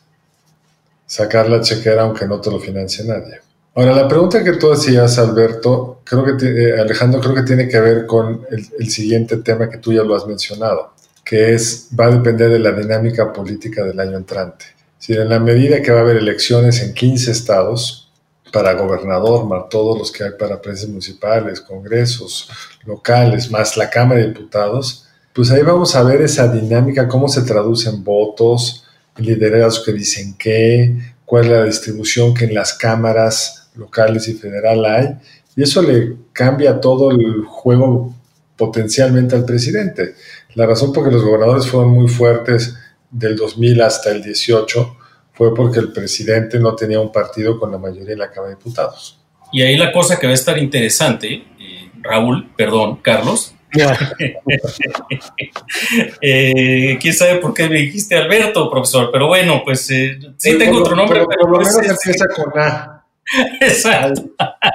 sacar 1.05 1.49
la 1.49 1.61
chequera 1.61 2.03
aunque 2.03 2.27
no 2.27 2.39
te 2.39 2.51
lo 2.51 2.59
financie 2.59 3.03
nadie. 3.05 3.41
Ahora, 3.73 3.95
la 3.95 4.07
pregunta 4.07 4.43
que 4.43 4.53
tú 4.53 4.71
hacías, 4.71 5.17
Alberto, 5.17 6.01
creo 6.03 6.25
que 6.25 6.45
eh, 6.45 6.79
Alejandro, 6.79 7.21
creo 7.21 7.35
que 7.35 7.43
tiene 7.43 7.69
que 7.69 7.79
ver 7.79 8.05
con 8.05 8.45
el, 8.49 8.89
siguiente 8.89 9.37
tema 9.37 9.69
que 9.69 9.77
tú 9.77 9.93
ya 9.93 10.03
lo 10.03 10.13
has 10.13 10.27
mencionado, 10.27 10.93
que 11.23 11.53
es, 11.53 11.87
va 11.97 12.07
a 12.07 12.11
depender 12.11 12.49
de 12.49 12.59
la 12.59 12.73
dinámica 12.73 13.31
política 13.31 13.85
del 13.85 13.99
año 13.99 14.17
entrante. 14.17 14.65
Si 14.99 15.13
en 15.13 15.29
la 15.29 15.39
medida 15.39 15.81
que 15.81 15.91
va 15.91 15.99
a 15.99 16.01
haber 16.01 16.17
elecciones 16.17 16.81
en 16.81 16.93
15 16.93 17.31
estados, 17.31 18.11
para 18.51 18.73
gobernador, 18.73 19.45
más 19.45 19.69
todos 19.69 19.97
los 19.97 20.11
que 20.11 20.25
hay 20.25 20.31
para 20.37 20.61
presidencias 20.61 20.89
municipales, 20.89 21.61
congresos 21.61 22.49
locales, 22.85 23.49
más 23.49 23.77
la 23.77 23.89
Cámara 23.89 24.19
de 24.19 24.27
Diputados, 24.27 25.07
pues 25.33 25.49
ahí 25.51 25.61
vamos 25.61 25.95
a 25.95 26.03
ver 26.03 26.21
esa 26.21 26.51
dinámica, 26.51 27.07
cómo 27.07 27.29
se 27.29 27.43
traducen 27.43 28.03
votos, 28.03 28.85
liderazgos 29.15 29.85
que 29.85 29.93
dicen 29.93 30.35
qué, 30.37 31.13
cuál 31.25 31.45
es 31.45 31.51
la 31.51 31.63
distribución 31.63 32.33
que 32.33 32.45
en 32.45 32.53
las 32.53 32.73
cámaras 32.73 33.60
locales 33.75 34.27
y 34.27 34.33
federal 34.33 34.85
hay, 34.85 35.07
y 35.55 35.63
eso 35.63 35.81
le 35.81 36.15
cambia 36.33 36.79
todo 36.79 37.11
el 37.11 37.43
juego 37.45 38.13
potencialmente 38.55 39.35
al 39.35 39.45
presidente. 39.45 40.15
La 40.55 40.65
razón 40.65 40.93
por 40.93 41.05
que 41.05 41.11
los 41.11 41.23
gobernadores 41.23 41.67
fueron 41.67 41.91
muy 41.91 42.07
fuertes 42.07 42.75
del 43.09 43.35
2000 43.35 43.81
hasta 43.81 44.11
el 44.11 44.23
18 44.23 44.97
fue 45.33 45.55
porque 45.55 45.79
el 45.79 45.91
presidente 45.91 46.59
no 46.59 46.75
tenía 46.75 46.99
un 46.99 47.11
partido 47.11 47.59
con 47.59 47.71
la 47.71 47.77
mayoría 47.77 48.13
en 48.13 48.19
la 48.19 48.29
Cámara 48.29 48.51
de 48.51 48.57
Diputados. 48.57 49.19
Y 49.51 49.61
ahí 49.61 49.77
la 49.77 49.91
cosa 49.91 50.19
que 50.19 50.27
va 50.27 50.31
a 50.31 50.35
estar 50.35 50.57
interesante, 50.57 51.33
eh, 51.33 51.91
Raúl, 52.01 52.51
perdón, 52.55 52.99
Carlos. 53.01 53.55
eh, 56.21 56.97
Quién 56.99 57.13
sabe 57.13 57.37
por 57.37 57.53
qué 57.53 57.69
me 57.69 57.77
dijiste 57.77 58.17
Alberto, 58.17 58.69
profesor, 58.69 59.09
pero 59.11 59.27
bueno, 59.27 59.61
pues 59.63 59.89
eh, 59.91 60.19
sí, 60.37 60.57
tengo 60.57 60.79
otro 60.79 60.93
nombre, 60.95 61.25
pero 61.27 61.47
por 61.47 61.51
lo 61.51 61.59
menos 61.59 61.77
empieza 61.77 62.27
con 62.27 62.59
A. 62.59 63.00
Exacto. 63.61 64.31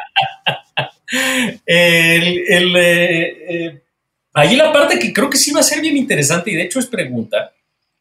el, 1.66 2.44
el, 2.48 2.76
eh, 2.76 3.82
ahí 4.32 4.56
la 4.56 4.72
parte 4.72 4.98
que 4.98 5.12
creo 5.12 5.30
que 5.30 5.38
sí 5.38 5.52
va 5.52 5.60
a 5.60 5.64
ser 5.64 5.80
bien 5.80 5.96
interesante 5.96 6.50
y 6.50 6.54
de 6.54 6.62
hecho 6.62 6.78
es 6.78 6.86
pregunta, 6.86 7.52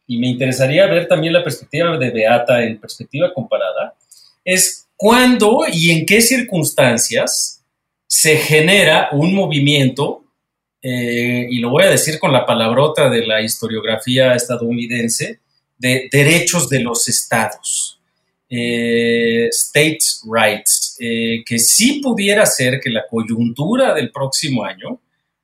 y 0.07 0.17
me 0.17 0.27
interesaría 0.27 0.85
ver 0.87 1.07
también 1.07 1.33
la 1.33 1.43
perspectiva 1.43 1.97
de 1.97 2.11
Beata 2.11 2.63
en 2.63 2.79
perspectiva 2.79 3.33
comparada, 3.33 3.95
es 4.43 4.87
cuándo 4.95 5.65
y 5.71 5.91
en 5.91 6.05
qué 6.05 6.21
circunstancias 6.21 7.63
se 8.07 8.37
genera 8.37 9.09
un 9.11 9.33
movimiento, 9.33 10.23
eh, 10.81 11.47
y 11.49 11.59
lo 11.59 11.71
voy 11.71 11.83
a 11.83 11.89
decir 11.89 12.19
con 12.19 12.31
la 12.31 12.45
palabrota 12.45 13.09
de 13.09 13.25
la 13.25 13.41
historiografía 13.41 14.35
estadounidense, 14.35 15.39
de 15.77 16.07
derechos 16.11 16.69
de 16.69 16.79
los 16.79 17.09
estados, 17.09 17.84
eh, 18.57 19.49
states 19.51 20.21
rights, 20.25 20.97
eh, 20.99 21.43
que 21.45 21.59
sí 21.59 21.99
pudiera 22.01 22.45
ser 22.45 22.79
que 22.79 22.89
la 22.89 23.05
coyuntura 23.09 23.93
del 23.93 24.11
próximo 24.11 24.63
año 24.63 25.01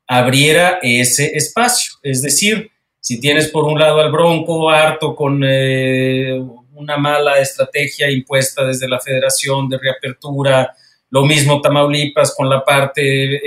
abriera 0.08 0.80
ese 0.82 1.36
espacio. 1.36 1.94
Es 2.04 2.22
decir, 2.22 2.72
si 3.00 3.20
tienes 3.20 3.48
por 3.50 3.66
un 3.66 3.80
lado 3.80 4.00
al 4.00 4.12
Bronco 4.12 4.70
harto 4.70 5.16
con 5.16 5.42
eh, 5.44 6.40
una 6.74 6.98
mala 6.98 7.40
estrategia 7.40 8.10
impuesta 8.10 8.66
desde 8.66 8.88
la 8.88 9.00
Federación 9.00 9.68
de 9.68 9.78
reapertura, 9.78 10.74
lo 11.10 11.26
mismo 11.26 11.62
Tamaulipas 11.62 12.34
con 12.36 12.50
la 12.50 12.64
parte 12.64 13.40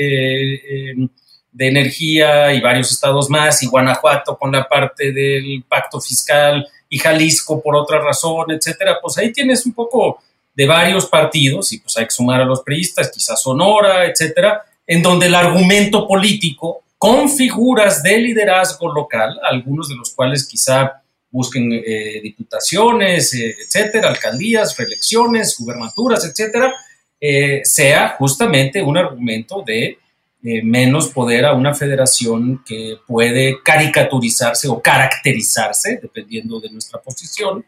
de 1.54 1.68
energía 1.68 2.52
y 2.52 2.60
varios 2.60 2.90
estados 2.90 3.30
más, 3.30 3.62
y 3.62 3.68
Guanajuato 3.68 4.36
con 4.36 4.52
la 4.52 4.68
parte 4.68 5.12
del 5.12 5.64
pacto 5.66 6.00
fiscal, 6.00 6.66
y 6.88 6.98
Jalisco 6.98 7.62
por 7.62 7.76
otra 7.76 8.00
razón, 8.00 8.50
etcétera, 8.50 8.98
pues 9.00 9.16
ahí 9.16 9.32
tienes 9.32 9.64
un 9.64 9.72
poco 9.72 10.20
de 10.54 10.66
varios 10.66 11.06
partidos, 11.06 11.72
y 11.72 11.78
pues 11.78 11.96
hay 11.96 12.04
que 12.04 12.10
sumar 12.10 12.42
a 12.42 12.44
los 12.44 12.62
priistas, 12.62 13.10
quizás 13.10 13.40
Sonora, 13.40 14.04
etcétera, 14.04 14.64
en 14.86 15.00
donde 15.00 15.26
el 15.26 15.34
argumento 15.34 16.06
político 16.06 16.82
con 16.98 17.28
figuras 17.28 18.02
de 18.02 18.18
liderazgo 18.18 18.92
local, 18.92 19.38
algunos 19.48 19.88
de 19.88 19.96
los 19.96 20.10
cuales 20.12 20.46
quizá 20.48 21.02
busquen 21.30 21.72
eh, 21.72 22.20
diputaciones, 22.22 23.32
eh, 23.34 23.54
etcétera, 23.64 24.08
alcaldías, 24.08 24.76
reelecciones, 24.76 25.56
gubernaturas, 25.58 26.24
etcétera, 26.24 26.72
eh, 27.20 27.60
sea 27.64 28.16
justamente 28.18 28.82
un 28.82 28.96
argumento 28.96 29.62
de 29.66 29.98
menos 30.44 31.08
poder 31.08 31.46
a 31.46 31.54
una 31.54 31.74
federación 31.74 32.62
que 32.66 32.98
puede 33.06 33.62
caricaturizarse 33.64 34.68
o 34.68 34.80
caracterizarse, 34.80 35.98
dependiendo 36.02 36.60
de 36.60 36.70
nuestra 36.70 37.00
posición, 37.00 37.64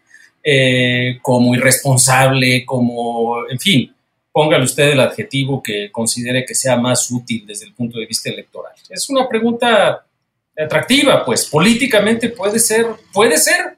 como 1.22 1.54
irresponsable, 1.54 2.64
como, 2.66 3.48
en 3.48 3.58
fin, 3.58 3.96
póngale 4.30 4.64
usted 4.64 4.90
el 4.90 5.00
adjetivo 5.00 5.62
que 5.62 5.90
considere 5.90 6.44
que 6.44 6.54
sea 6.54 6.76
más 6.76 7.10
útil 7.10 7.44
desde 7.46 7.64
el 7.64 7.72
punto 7.72 7.98
de 7.98 8.04
vista 8.04 8.28
electoral. 8.28 8.74
Es 8.90 9.08
una 9.08 9.26
pregunta 9.26 10.04
atractiva, 10.54 11.24
pues 11.24 11.46
políticamente 11.46 12.28
puede 12.28 12.58
ser, 12.58 12.86
puede 13.14 13.38
ser 13.38 13.76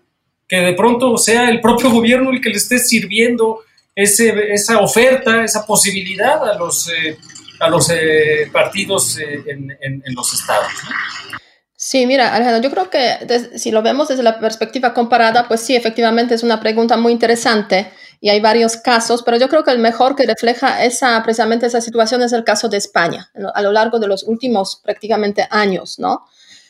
que 0.48 0.56
de 0.56 0.72
pronto 0.72 1.16
sea 1.16 1.48
el 1.48 1.60
propio 1.60 1.90
gobierno 1.90 2.30
el 2.30 2.40
que 2.40 2.48
le 2.48 2.56
esté 2.56 2.80
sirviendo 2.80 3.60
ese, 3.94 4.52
esa 4.52 4.80
oferta, 4.80 5.44
esa 5.44 5.64
posibilidad 5.64 6.42
a 6.48 6.58
los, 6.58 6.88
eh, 6.88 7.16
a 7.60 7.68
los 7.68 7.90
eh, 7.90 8.48
partidos 8.52 9.18
eh, 9.18 9.42
en, 9.46 9.76
en, 9.80 10.14
los 10.14 10.32
estados. 10.32 10.70
Sí, 11.74 12.06
mira, 12.06 12.34
Alejandro, 12.34 12.62
yo 12.62 12.70
creo 12.70 12.90
que 12.90 13.58
si 13.58 13.70
lo 13.70 13.82
vemos 13.82 14.08
desde 14.08 14.22
la 14.22 14.38
perspectiva 14.40 14.94
comparada, 14.94 15.46
pues 15.46 15.60
sí, 15.60 15.76
efectivamente 15.76 16.34
es 16.34 16.42
una 16.42 16.60
pregunta 16.60 16.96
muy 16.96 17.12
interesante 17.12 17.92
y 18.20 18.30
hay 18.30 18.40
varios 18.40 18.76
casos, 18.76 19.22
pero 19.22 19.36
yo 19.36 19.48
creo 19.48 19.62
que 19.62 19.70
el 19.70 19.78
mejor 19.78 20.16
que 20.16 20.26
refleja 20.26 20.84
esa, 20.84 21.22
precisamente 21.22 21.66
esa 21.66 21.80
situación 21.80 22.22
es 22.22 22.32
el 22.32 22.42
caso 22.42 22.68
de 22.68 22.78
España, 22.78 23.30
a 23.54 23.62
lo 23.62 23.70
largo 23.70 24.00
de 24.00 24.08
los 24.08 24.24
últimos 24.24 24.80
prácticamente 24.82 25.46
años, 25.50 25.98
¿no? 25.98 26.24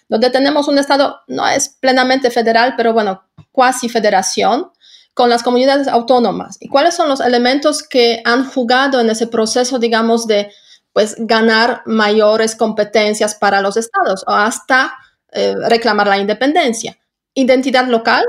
Donde 0.09 0.31
tenemos 0.31 0.69
un 0.69 0.79
Estado, 0.79 1.21
no 1.27 1.47
es 1.49 1.71
plenamente 1.81 2.31
federal, 2.31 2.75
pero 2.77 2.93
bueno, 2.93 3.23
cuasi 3.51 3.89
federación, 3.89 4.71
con 5.19 5.31
las 5.31 5.43
comunidades 5.43 5.89
autónomas. 5.89 6.59
¿Y 6.61 6.69
cuáles 6.69 6.95
son 6.95 7.09
los 7.09 7.19
elementos 7.19 7.83
que 7.83 8.23
han 8.25 8.49
jugado 8.49 9.01
en 9.01 9.11
ese 9.11 9.27
proceso, 9.27 9.81
digamos, 9.81 10.29
de 10.29 10.53
pues 10.99 11.15
ganar 11.17 11.83
mayores 11.87 12.57
competencias 12.57 13.37
para 13.37 13.61
los 13.61 13.77
estados 13.77 14.25
o 14.27 14.33
hasta 14.33 14.93
eh, 15.31 15.55
reclamar 15.69 16.09
la 16.09 16.19
independencia? 16.19 16.99
Identidad 17.35 17.87
local, 17.87 18.25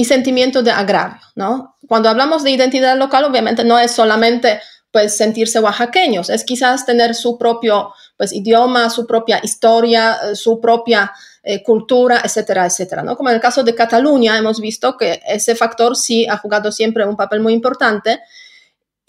y 0.00 0.06
sentimiento 0.06 0.62
de 0.62 0.70
agravio, 0.70 1.20
¿no? 1.34 1.76
Cuando 1.86 2.08
hablamos 2.08 2.42
de 2.42 2.50
identidad 2.50 2.96
local, 2.96 3.24
obviamente 3.24 3.64
no 3.64 3.78
es 3.78 3.90
solamente 3.90 4.58
pues 4.90 5.14
sentirse 5.14 5.60
oaxaqueños, 5.60 6.30
es 6.30 6.42
quizás 6.42 6.86
tener 6.86 7.14
su 7.14 7.36
propio 7.36 7.92
pues 8.16 8.32
idioma, 8.32 8.88
su 8.88 9.06
propia 9.06 9.40
historia, 9.42 10.16
eh, 10.24 10.36
su 10.36 10.58
propia 10.58 11.12
eh, 11.42 11.62
cultura, 11.62 12.22
etcétera, 12.24 12.64
etcétera, 12.64 13.02
¿no? 13.02 13.14
Como 13.14 13.28
en 13.28 13.34
el 13.34 13.42
caso 13.42 13.62
de 13.62 13.74
Cataluña 13.74 14.38
hemos 14.38 14.58
visto 14.58 14.96
que 14.96 15.20
ese 15.26 15.54
factor 15.54 15.94
sí 15.94 16.26
ha 16.26 16.38
jugado 16.38 16.72
siempre 16.72 17.04
un 17.04 17.16
papel 17.16 17.40
muy 17.40 17.52
importante 17.52 18.20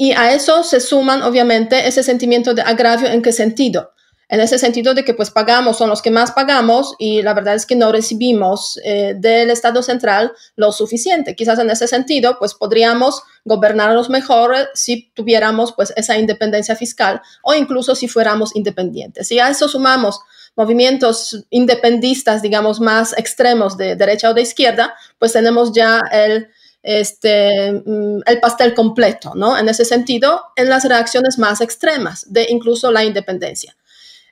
y 0.01 0.13
a 0.13 0.33
eso 0.33 0.63
se 0.63 0.79
suman 0.79 1.21
obviamente 1.21 1.87
ese 1.87 2.01
sentimiento 2.01 2.55
de 2.55 2.63
agravio 2.63 3.07
en 3.07 3.21
qué 3.21 3.31
sentido? 3.31 3.93
en 4.27 4.39
ese 4.39 4.57
sentido 4.57 4.93
de 4.93 5.03
que 5.03 5.13
pues 5.13 5.29
pagamos, 5.29 5.77
son 5.77 5.89
los 5.89 6.01
que 6.01 6.09
más 6.09 6.31
pagamos 6.31 6.95
y 6.97 7.21
la 7.21 7.33
verdad 7.33 7.53
es 7.53 7.65
que 7.65 7.75
no 7.75 7.91
recibimos 7.91 8.79
eh, 8.85 9.13
del 9.17 9.49
Estado 9.49 9.83
central 9.83 10.31
lo 10.55 10.71
suficiente. 10.71 11.35
Quizás 11.35 11.59
en 11.59 11.69
ese 11.69 11.85
sentido 11.85 12.37
pues 12.39 12.53
podríamos 12.53 13.23
gobernarlos 13.43 14.09
mejor 14.09 14.55
si 14.73 15.11
tuviéramos 15.13 15.73
pues 15.73 15.91
esa 15.97 16.17
independencia 16.17 16.77
fiscal 16.77 17.21
o 17.43 17.53
incluso 17.53 17.93
si 17.93 18.07
fuéramos 18.07 18.55
independientes. 18.55 19.29
Y 19.33 19.39
a 19.39 19.49
eso 19.49 19.67
sumamos 19.67 20.21
movimientos 20.55 21.45
independistas, 21.49 22.41
digamos, 22.41 22.79
más 22.79 23.11
extremos 23.17 23.75
de 23.75 23.97
derecha 23.97 24.29
o 24.29 24.33
de 24.33 24.43
izquierda, 24.43 24.93
pues 25.19 25.33
tenemos 25.33 25.73
ya 25.73 25.99
el, 26.09 26.47
este, 26.83 27.71
mm, 27.71 28.21
el 28.25 28.39
pastel 28.39 28.73
completo, 28.73 29.33
¿no? 29.35 29.57
En 29.57 29.69
ese 29.69 29.85
sentido, 29.85 30.41
en 30.55 30.69
las 30.69 30.85
reacciones 30.85 31.37
más 31.37 31.61
extremas 31.61 32.31
de 32.31 32.47
incluso 32.49 32.91
la 32.91 33.03
independencia. 33.03 33.75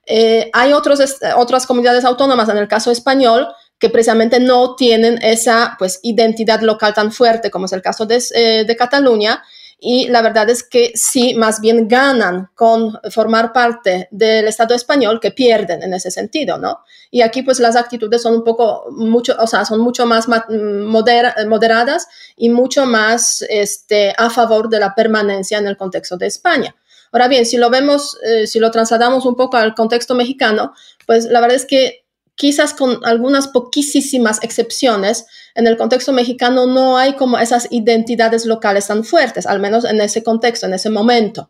Eh, 0.05 0.49
hay 0.53 0.73
otros, 0.73 0.99
otras 1.37 1.67
comunidades 1.67 2.03
autónomas, 2.03 2.49
en 2.49 2.57
el 2.57 2.67
caso 2.67 2.91
español, 2.91 3.47
que 3.77 3.89
precisamente 3.89 4.39
no 4.39 4.75
tienen 4.75 5.19
esa 5.21 5.75
pues, 5.77 5.99
identidad 6.03 6.61
local 6.61 6.93
tan 6.93 7.11
fuerte 7.11 7.51
como 7.51 7.65
es 7.65 7.73
el 7.73 7.81
caso 7.81 8.05
de, 8.05 8.21
eh, 8.35 8.65
de 8.65 8.75
Cataluña. 8.75 9.43
Y 9.81 10.09
la 10.09 10.21
verdad 10.21 10.49
es 10.49 10.63
que 10.63 10.91
sí, 10.95 11.35
más 11.35 11.61
bien 11.61 11.87
ganan 11.87 12.49
con 12.53 12.99
formar 13.11 13.53
parte 13.53 14.09
del 14.11 14.47
Estado 14.47 14.75
español 14.75 15.21
que 15.21 15.31
pierden 15.31 15.83
en 15.83 15.93
ese 15.93 16.11
sentido, 16.11 16.57
¿no? 16.57 16.79
Y 17.11 17.21
aquí 17.21 17.43
pues 17.43 17.59
las 17.59 17.77
actitudes 17.77 18.21
son 18.21 18.33
un 18.35 18.43
poco, 18.43 18.87
mucho, 18.91 19.37
o 19.39 19.47
sea, 19.47 19.63
son 19.63 19.79
mucho 19.79 20.05
más 20.05 20.27
moderadas 20.27 22.07
y 22.35 22.49
mucho 22.49 22.85
más 22.85 23.41
este, 23.49 24.13
a 24.17 24.29
favor 24.29 24.67
de 24.67 24.79
la 24.79 24.93
permanencia 24.93 25.57
en 25.57 25.67
el 25.67 25.77
contexto 25.77 26.17
de 26.17 26.27
España. 26.27 26.75
Ahora 27.11 27.29
bien, 27.29 27.45
si 27.45 27.57
lo 27.57 27.69
vemos, 27.69 28.17
eh, 28.23 28.47
si 28.47 28.59
lo 28.59 28.71
trasladamos 28.71 29.25
un 29.25 29.35
poco 29.35 29.57
al 29.57 29.75
contexto 29.75 30.13
mexicano, 30.13 30.73
pues 31.07 31.25
la 31.25 31.39
verdad 31.39 31.55
es 31.55 31.65
que 31.65 32.05
quizás 32.39 32.73
con 32.73 33.01
algunas 33.03 33.49
poquísimas 33.49 34.41
excepciones, 34.41 35.25
en 35.55 35.67
el 35.67 35.75
contexto 35.75 36.13
mexicano 36.13 36.67
no 36.67 36.97
hay 36.97 37.17
como 37.17 37.37
esas 37.37 37.67
identidades 37.69 38.45
locales 38.45 38.87
tan 38.87 39.03
fuertes, 39.03 39.45
al 39.45 39.59
menos 39.59 39.83
en 39.83 39.99
ese 39.99 40.23
contexto, 40.23 40.65
en 40.65 40.73
ese 40.73 40.89
momento 40.89 41.49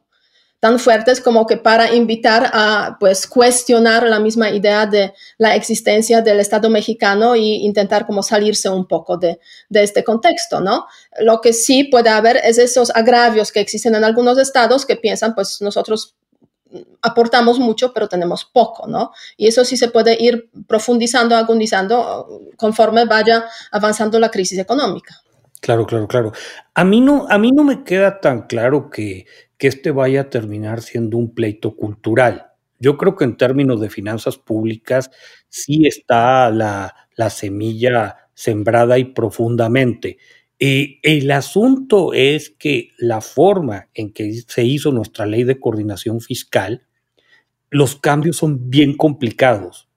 tan 0.59 0.77
fuertes 0.77 1.21
como 1.21 1.45
que 1.45 1.55
para 1.55 1.93
invitar 1.95 2.49
a 2.53 2.97
pues 2.99 3.27
cuestionar 3.27 4.03
la 4.07 4.19
misma 4.19 4.49
idea 4.49 4.85
de 4.87 5.13
la 5.37 5.55
existencia 5.55 6.21
del 6.21 6.41
Estado 6.41 6.69
mexicano 6.69 7.33
e 7.33 7.39
intentar 7.39 8.05
como 8.05 8.23
salirse 8.23 8.67
un 8.67 8.85
poco 8.85 9.15
de, 9.15 9.39
de, 9.69 9.83
este 9.83 10.03
contexto, 10.03 10.59
¿no? 10.59 10.85
Lo 11.21 11.39
que 11.39 11.53
sí 11.53 11.85
puede 11.85 12.09
haber 12.09 12.41
es 12.43 12.57
esos 12.57 12.91
agravios 12.93 13.53
que 13.53 13.61
existen 13.61 13.95
en 13.95 14.03
algunos 14.03 14.37
estados 14.37 14.85
que 14.85 14.97
piensan 14.97 15.33
pues 15.33 15.61
nosotros 15.61 16.15
aportamos 17.01 17.59
mucho 17.59 17.93
pero 17.93 18.07
tenemos 18.07 18.45
poco, 18.45 18.87
¿no? 18.87 19.11
Y 19.37 19.47
eso 19.47 19.65
sí 19.65 19.77
se 19.77 19.89
puede 19.89 20.17
ir 20.21 20.49
profundizando, 20.67 21.35
agudizando 21.35 22.41
conforme 22.57 23.05
vaya 23.05 23.45
avanzando 23.71 24.19
la 24.19 24.29
crisis 24.29 24.59
económica. 24.59 25.15
Claro, 25.61 25.85
claro, 25.85 26.07
claro. 26.07 26.31
A 26.73 26.83
mí 26.85 27.01
no, 27.01 27.27
a 27.29 27.37
mí 27.37 27.51
no 27.51 27.63
me 27.63 27.83
queda 27.83 28.21
tan 28.21 28.43
claro 28.47 28.89
que, 28.89 29.25
que 29.57 29.67
este 29.67 29.91
vaya 29.91 30.21
a 30.21 30.29
terminar 30.29 30.81
siendo 30.81 31.17
un 31.17 31.33
pleito 31.33 31.75
cultural. 31.75 32.47
Yo 32.79 32.97
creo 32.97 33.15
que 33.15 33.25
en 33.25 33.35
términos 33.35 33.81
de 33.81 33.89
finanzas 33.89 34.37
públicas 34.37 35.11
sí 35.49 35.85
está 35.85 36.49
la, 36.49 36.95
la 37.15 37.29
semilla 37.29 38.29
sembrada 38.33 38.97
y 38.97 39.03
profundamente. 39.03 40.17
Eh, 40.59 40.99
el 41.03 41.31
asunto 41.31 42.13
es 42.13 42.49
que 42.49 42.89
la 42.97 43.21
forma 43.21 43.87
en 43.93 44.11
que 44.11 44.33
se 44.45 44.63
hizo 44.65 44.91
nuestra 44.91 45.25
ley 45.25 45.45
de 45.45 45.59
coordinación 45.59 46.19
fiscal, 46.19 46.85
los 47.69 47.95
cambios 47.95 48.37
son 48.37 48.69
bien 48.69 48.97
complicados, 48.97 49.87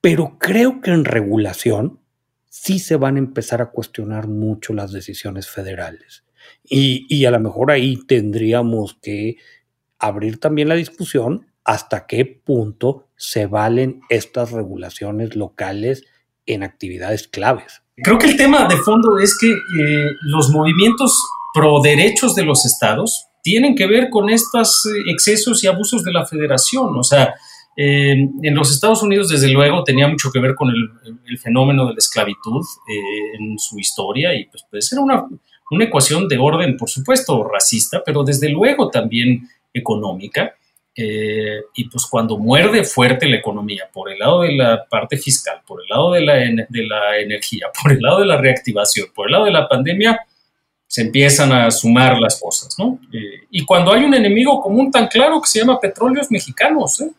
pero 0.00 0.38
creo 0.38 0.80
que 0.80 0.92
en 0.92 1.04
regulación 1.04 2.00
sí 2.48 2.78
se 2.78 2.96
van 2.96 3.16
a 3.16 3.20
empezar 3.20 3.60
a 3.60 3.70
cuestionar 3.70 4.28
mucho 4.28 4.72
las 4.72 4.92
decisiones 4.92 5.48
federales. 5.48 6.24
Y, 6.62 7.06
y 7.08 7.24
a 7.24 7.30
lo 7.30 7.40
mejor 7.40 7.72
ahí 7.72 7.96
tendríamos 8.06 8.98
que 9.02 9.38
abrir 9.98 10.38
también 10.38 10.68
la 10.68 10.74
discusión 10.74 11.46
hasta 11.64 12.06
qué 12.06 12.26
punto 12.26 13.08
se 13.16 13.46
valen 13.46 14.00
estas 14.10 14.52
regulaciones 14.52 15.34
locales 15.34 16.04
en 16.46 16.62
actividades 16.62 17.26
claves. 17.26 17.83
Creo 17.96 18.18
que 18.18 18.26
el 18.26 18.36
tema 18.36 18.66
de 18.66 18.76
fondo 18.76 19.18
es 19.18 19.38
que 19.38 19.50
eh, 19.50 20.10
los 20.22 20.50
movimientos 20.50 21.16
pro 21.52 21.80
derechos 21.80 22.34
de 22.34 22.44
los 22.44 22.64
estados 22.66 23.26
tienen 23.42 23.76
que 23.76 23.86
ver 23.86 24.10
con 24.10 24.30
estos 24.30 24.84
eh, 24.86 25.10
excesos 25.12 25.62
y 25.62 25.68
abusos 25.68 26.02
de 26.02 26.12
la 26.12 26.26
federación. 26.26 26.96
O 26.98 27.04
sea, 27.04 27.34
eh, 27.76 28.28
en 28.42 28.54
los 28.54 28.72
Estados 28.72 29.02
Unidos, 29.02 29.28
desde 29.28 29.48
luego, 29.48 29.84
tenía 29.84 30.08
mucho 30.08 30.32
que 30.32 30.40
ver 30.40 30.56
con 30.56 30.70
el, 30.70 31.38
fenómeno 31.38 31.86
de 31.86 31.92
la 31.92 31.98
esclavitud 31.98 32.64
en 33.38 33.58
su 33.58 33.78
historia 33.78 34.34
y 34.34 34.46
pues 34.46 34.64
puede 34.70 34.82
ser 34.82 34.98
una, 35.00 35.26
una 35.70 35.84
ecuación 35.84 36.28
de 36.28 36.38
orden, 36.38 36.76
por 36.76 36.88
supuesto, 36.88 37.44
racista, 37.44 38.02
pero 38.04 38.22
desde 38.22 38.48
luego 38.48 38.90
también 38.90 39.48
económica. 39.72 40.54
Eh, 40.96 41.60
y 41.74 41.88
pues 41.88 42.06
cuando 42.06 42.38
muerde 42.38 42.84
fuerte 42.84 43.28
la 43.28 43.38
economía, 43.38 43.88
por 43.92 44.12
el 44.12 44.18
lado 44.18 44.42
de 44.42 44.52
la 44.52 44.84
parte 44.88 45.16
fiscal, 45.16 45.60
por 45.66 45.82
el 45.82 45.88
lado 45.88 46.12
de 46.12 46.20
la, 46.20 46.34
de 46.34 46.86
la 46.86 47.18
energía, 47.18 47.66
por 47.82 47.92
el 47.92 48.00
lado 48.00 48.20
de 48.20 48.26
la 48.26 48.36
reactivación, 48.36 49.08
por 49.14 49.26
el 49.26 49.32
lado 49.32 49.44
de 49.46 49.50
la 49.50 49.68
pandemia, 49.68 50.20
se 50.86 51.02
empiezan 51.02 51.50
a 51.50 51.70
sumar 51.72 52.18
las 52.20 52.40
cosas, 52.40 52.76
¿no? 52.78 53.00
Eh, 53.12 53.46
y 53.50 53.64
cuando 53.64 53.92
hay 53.92 54.04
un 54.04 54.14
enemigo 54.14 54.60
común 54.60 54.92
tan 54.92 55.08
claro 55.08 55.40
que 55.40 55.48
se 55.48 55.58
llama 55.58 55.80
petróleos 55.80 56.30
mexicanos, 56.30 57.00
¿eh? 57.00 57.10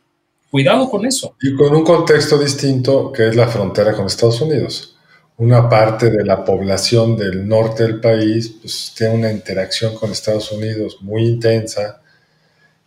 Cuidado 0.49 0.89
con 0.89 1.05
eso. 1.05 1.35
Y 1.41 1.53
con 1.55 1.75
un 1.75 1.83
contexto 1.83 2.38
distinto 2.38 3.11
que 3.11 3.27
es 3.27 3.35
la 3.35 3.47
frontera 3.49 3.93
con 3.93 4.05
Estados 4.05 4.39
Unidos. 4.39 4.95
Una 5.38 5.67
parte 5.67 6.09
de 6.09 6.23
la 6.23 6.45
población 6.45 7.17
del 7.17 7.45
norte 7.45 7.83
del 7.83 7.99
país 7.99 8.55
pues, 8.61 8.93
tiene 8.97 9.15
una 9.15 9.31
interacción 9.31 9.95
con 9.95 10.11
Estados 10.11 10.49
Unidos 10.53 10.99
muy 11.01 11.25
intensa 11.25 12.01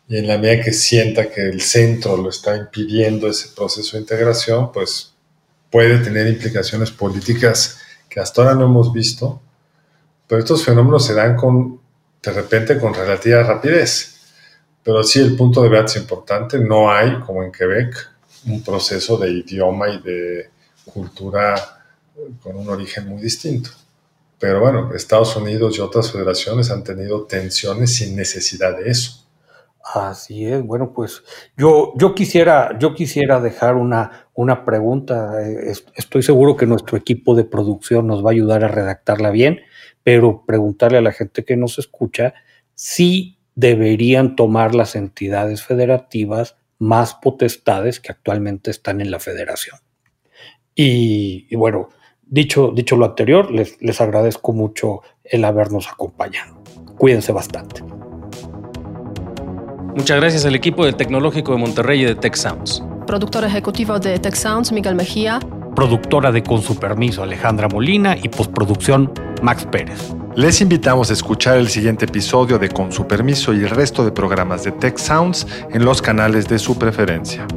y 0.09 0.16
en 0.16 0.27
la 0.27 0.38
medida 0.38 0.64
que 0.64 0.73
sienta 0.73 1.31
que 1.31 1.42
el 1.42 1.61
centro 1.61 2.16
lo 2.16 2.31
está 2.31 2.57
impidiendo 2.57 3.29
ese 3.29 3.49
proceso 3.55 3.97
de 3.97 4.01
integración, 4.01 4.73
pues 4.73 5.12
puede 5.71 5.99
tener 5.99 6.27
implicaciones 6.27 6.90
políticas 6.90 7.79
que 8.09 8.18
hasta 8.18 8.40
ahora 8.40 8.55
no 8.55 8.64
hemos 8.64 8.90
visto, 8.90 9.40
pero 10.27 10.40
estos 10.40 10.64
fenómenos 10.64 11.05
se 11.05 11.12
dan 11.12 11.37
con, 11.37 11.81
de 12.23 12.33
repente 12.33 12.79
con 12.79 12.94
relativa 12.94 13.42
rapidez. 13.42 14.14
Pero 14.83 15.03
sí, 15.03 15.21
el 15.21 15.37
punto 15.37 15.62
de 15.62 15.68
vista 15.68 15.85
es 15.85 15.97
importante, 15.97 16.59
no 16.59 16.90
hay, 16.90 17.21
como 17.21 17.42
en 17.42 17.53
Quebec, 17.53 17.94
un 18.47 18.62
proceso 18.62 19.18
de 19.18 19.31
idioma 19.31 19.90
y 19.90 20.01
de 20.01 20.51
cultura 20.87 21.83
con 22.42 22.57
un 22.57 22.68
origen 22.71 23.07
muy 23.07 23.21
distinto. 23.21 23.71
Pero 24.38 24.61
bueno, 24.61 24.94
Estados 24.94 25.37
Unidos 25.37 25.77
y 25.77 25.81
otras 25.81 26.11
federaciones 26.11 26.71
han 26.71 26.83
tenido 26.83 27.25
tensiones 27.25 27.97
sin 27.97 28.16
necesidad 28.16 28.79
de 28.79 28.90
eso. 28.90 29.28
Así 29.83 30.45
es, 30.45 30.62
bueno, 30.62 30.93
pues 30.93 31.23
yo, 31.57 31.95
yo, 31.97 32.14
quisiera, 32.14 32.79
yo 32.79 32.95
quisiera 32.95 33.41
dejar 33.41 33.77
una, 33.77 34.29
una 34.35 34.64
pregunta. 34.64 35.41
Eh, 35.43 35.73
estoy 35.95 36.23
seguro 36.23 36.57
que 36.57 36.67
nuestro 36.67 36.99
equipo 36.99 37.35
de 37.35 37.45
producción 37.45 38.07
nos 38.07 38.25
va 38.25 38.31
a 38.31 38.33
ayudar 38.33 38.64
a 38.64 38.69
redactarla 38.69 39.31
bien, 39.31 39.61
pero 40.03 40.45
preguntarle 40.47 40.99
a 40.99 41.03
la 41.03 41.12
gente 41.12 41.45
que 41.45 41.57
nos 41.57 41.79
escucha 41.79 42.35
si 42.75 43.38
deberían 43.55 44.37
tomar 44.37 44.75
las 44.75 44.95
entidades 44.95 45.62
federativas 45.64 46.57
más 46.79 47.14
potestades 47.14 47.99
que 47.99 48.12
actualmente 48.12 48.71
están 48.71 49.01
en 49.01 49.11
la 49.11 49.21
federación. 49.21 49.79
Y, 50.75 51.53
bueno, 51.57 51.88
dicho, 52.25 52.73
dicho 52.73 52.95
lo 52.95 53.07
anterior, 53.07 53.51
les, 53.51 53.83
les 53.83 54.01
agradezco 54.01 54.53
mucho 54.53 55.01
el 55.25 55.45
habernos 55.45 55.88
acompañado. 55.88 56.62
Cuídense 56.97 57.33
bastante. 57.33 57.83
Muchas 59.99 60.21
gracias 60.21 60.45
al 60.45 60.55
equipo 60.55 60.85
del 60.85 60.95
Tecnológico 60.95 61.51
de 61.51 61.59
Monterrey 61.59 62.03
y 62.03 62.05
de 62.05 62.15
Tech 62.15 62.37
Sounds. 62.37 62.85
Productor 63.05 63.43
ejecutivo 63.43 63.99
de 63.99 64.21
Tech 64.21 64.37
Sounds, 64.37 64.71
Miguel 64.71 64.95
Mejía. 64.95 65.41
Productora 65.75 66.31
de 66.31 66.41
Con 66.41 66.63
su 66.63 66.79
permiso, 66.79 67.25
Alejandra 67.25 67.67
Molina. 67.67 68.17
Y 68.17 68.29
postproducción, 68.29 69.13
Max 69.43 69.67
Pérez. 69.67 70.15
Les 70.37 70.61
invitamos 70.61 71.11
a 71.11 71.15
escuchar 71.15 71.57
el 71.57 71.69
siguiente 71.69 72.05
episodio 72.05 72.61
de 72.61 72.69
Con 72.69 72.93
su 72.93 73.09
permiso 73.09 73.53
y 73.53 73.65
el 73.65 73.71
resto 73.71 74.05
de 74.05 74.13
programas 74.13 74.63
de 74.63 74.71
Tech 74.71 74.97
Sounds 74.99 75.49
en 75.73 75.85
los 75.85 76.01
canales 76.01 76.47
de 76.47 76.61
su 76.61 76.79
preferencia. 76.79 77.49